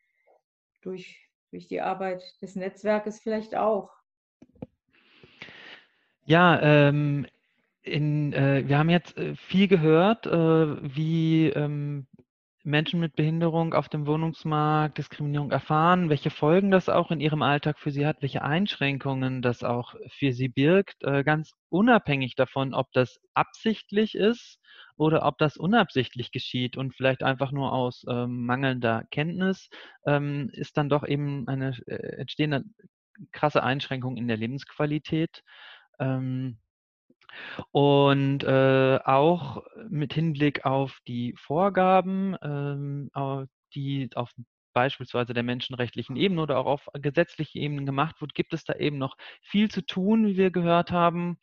[0.81, 3.91] durch, durch die Arbeit des Netzwerkes vielleicht auch.
[6.25, 7.27] Ja, ähm,
[7.83, 12.07] in, äh, wir haben jetzt äh, viel gehört, äh, wie ähm,
[12.67, 17.79] Menschen mit Behinderung auf dem Wohnungsmarkt Diskriminierung erfahren, welche Folgen das auch in ihrem Alltag
[17.79, 22.91] für sie hat, welche Einschränkungen das auch für sie birgt, äh, ganz unabhängig davon, ob
[22.91, 24.59] das absichtlich ist
[24.97, 29.69] oder ob das unabsichtlich geschieht und vielleicht einfach nur aus ähm, mangelnder Kenntnis,
[30.05, 32.63] ähm, ist dann doch eben eine äh, entstehende
[33.31, 35.41] krasse Einschränkung in der Lebensqualität.
[35.99, 36.57] Ähm,
[37.71, 43.09] und äh, auch mit Hinblick auf die Vorgaben, ähm,
[43.75, 44.31] die auf
[44.73, 48.99] beispielsweise der menschenrechtlichen Ebene oder auch auf gesetzlichen Ebene gemacht wird, gibt es da eben
[48.99, 51.39] noch viel zu tun, wie wir gehört haben.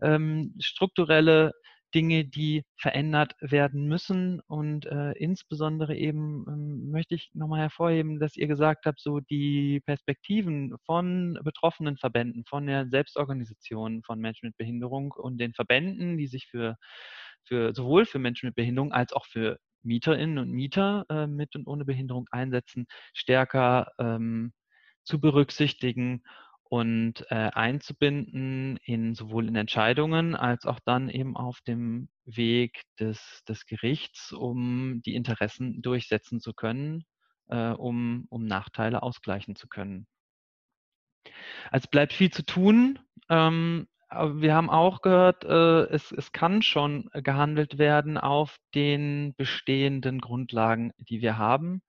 [0.00, 1.54] Ähm, strukturelle
[1.94, 4.40] Dinge, die verändert werden müssen.
[4.46, 9.80] Und äh, insbesondere eben ähm, möchte ich nochmal hervorheben, dass ihr gesagt habt, so die
[9.86, 16.26] Perspektiven von betroffenen Verbänden, von der Selbstorganisation von Menschen mit Behinderung und den Verbänden, die
[16.26, 16.76] sich für,
[17.44, 21.66] für sowohl für Menschen mit Behinderung als auch für Mieterinnen und Mieter äh, mit und
[21.66, 24.52] ohne Behinderung einsetzen, stärker ähm,
[25.04, 26.22] zu berücksichtigen
[26.68, 33.42] und äh, einzubinden in sowohl in Entscheidungen als auch dann eben auf dem Weg des,
[33.48, 37.04] des Gerichts, um die Interessen durchsetzen zu können,
[37.48, 40.06] äh, um, um Nachteile ausgleichen zu können.
[41.70, 42.98] Also es bleibt viel zu tun.
[43.30, 50.20] Ähm, wir haben auch gehört, äh, es, es kann schon gehandelt werden auf den bestehenden
[50.20, 51.82] Grundlagen, die wir haben.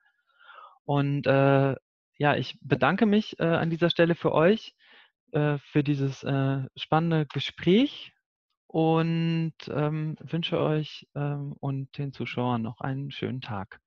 [0.86, 1.76] Und äh,
[2.20, 4.76] ja, ich bedanke mich äh, an dieser Stelle für euch,
[5.32, 8.14] äh, für dieses äh, spannende Gespräch
[8.68, 13.80] und ähm, wünsche euch ähm, und den Zuschauern noch einen schönen Tag.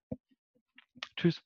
[1.17, 1.43] Tschüss.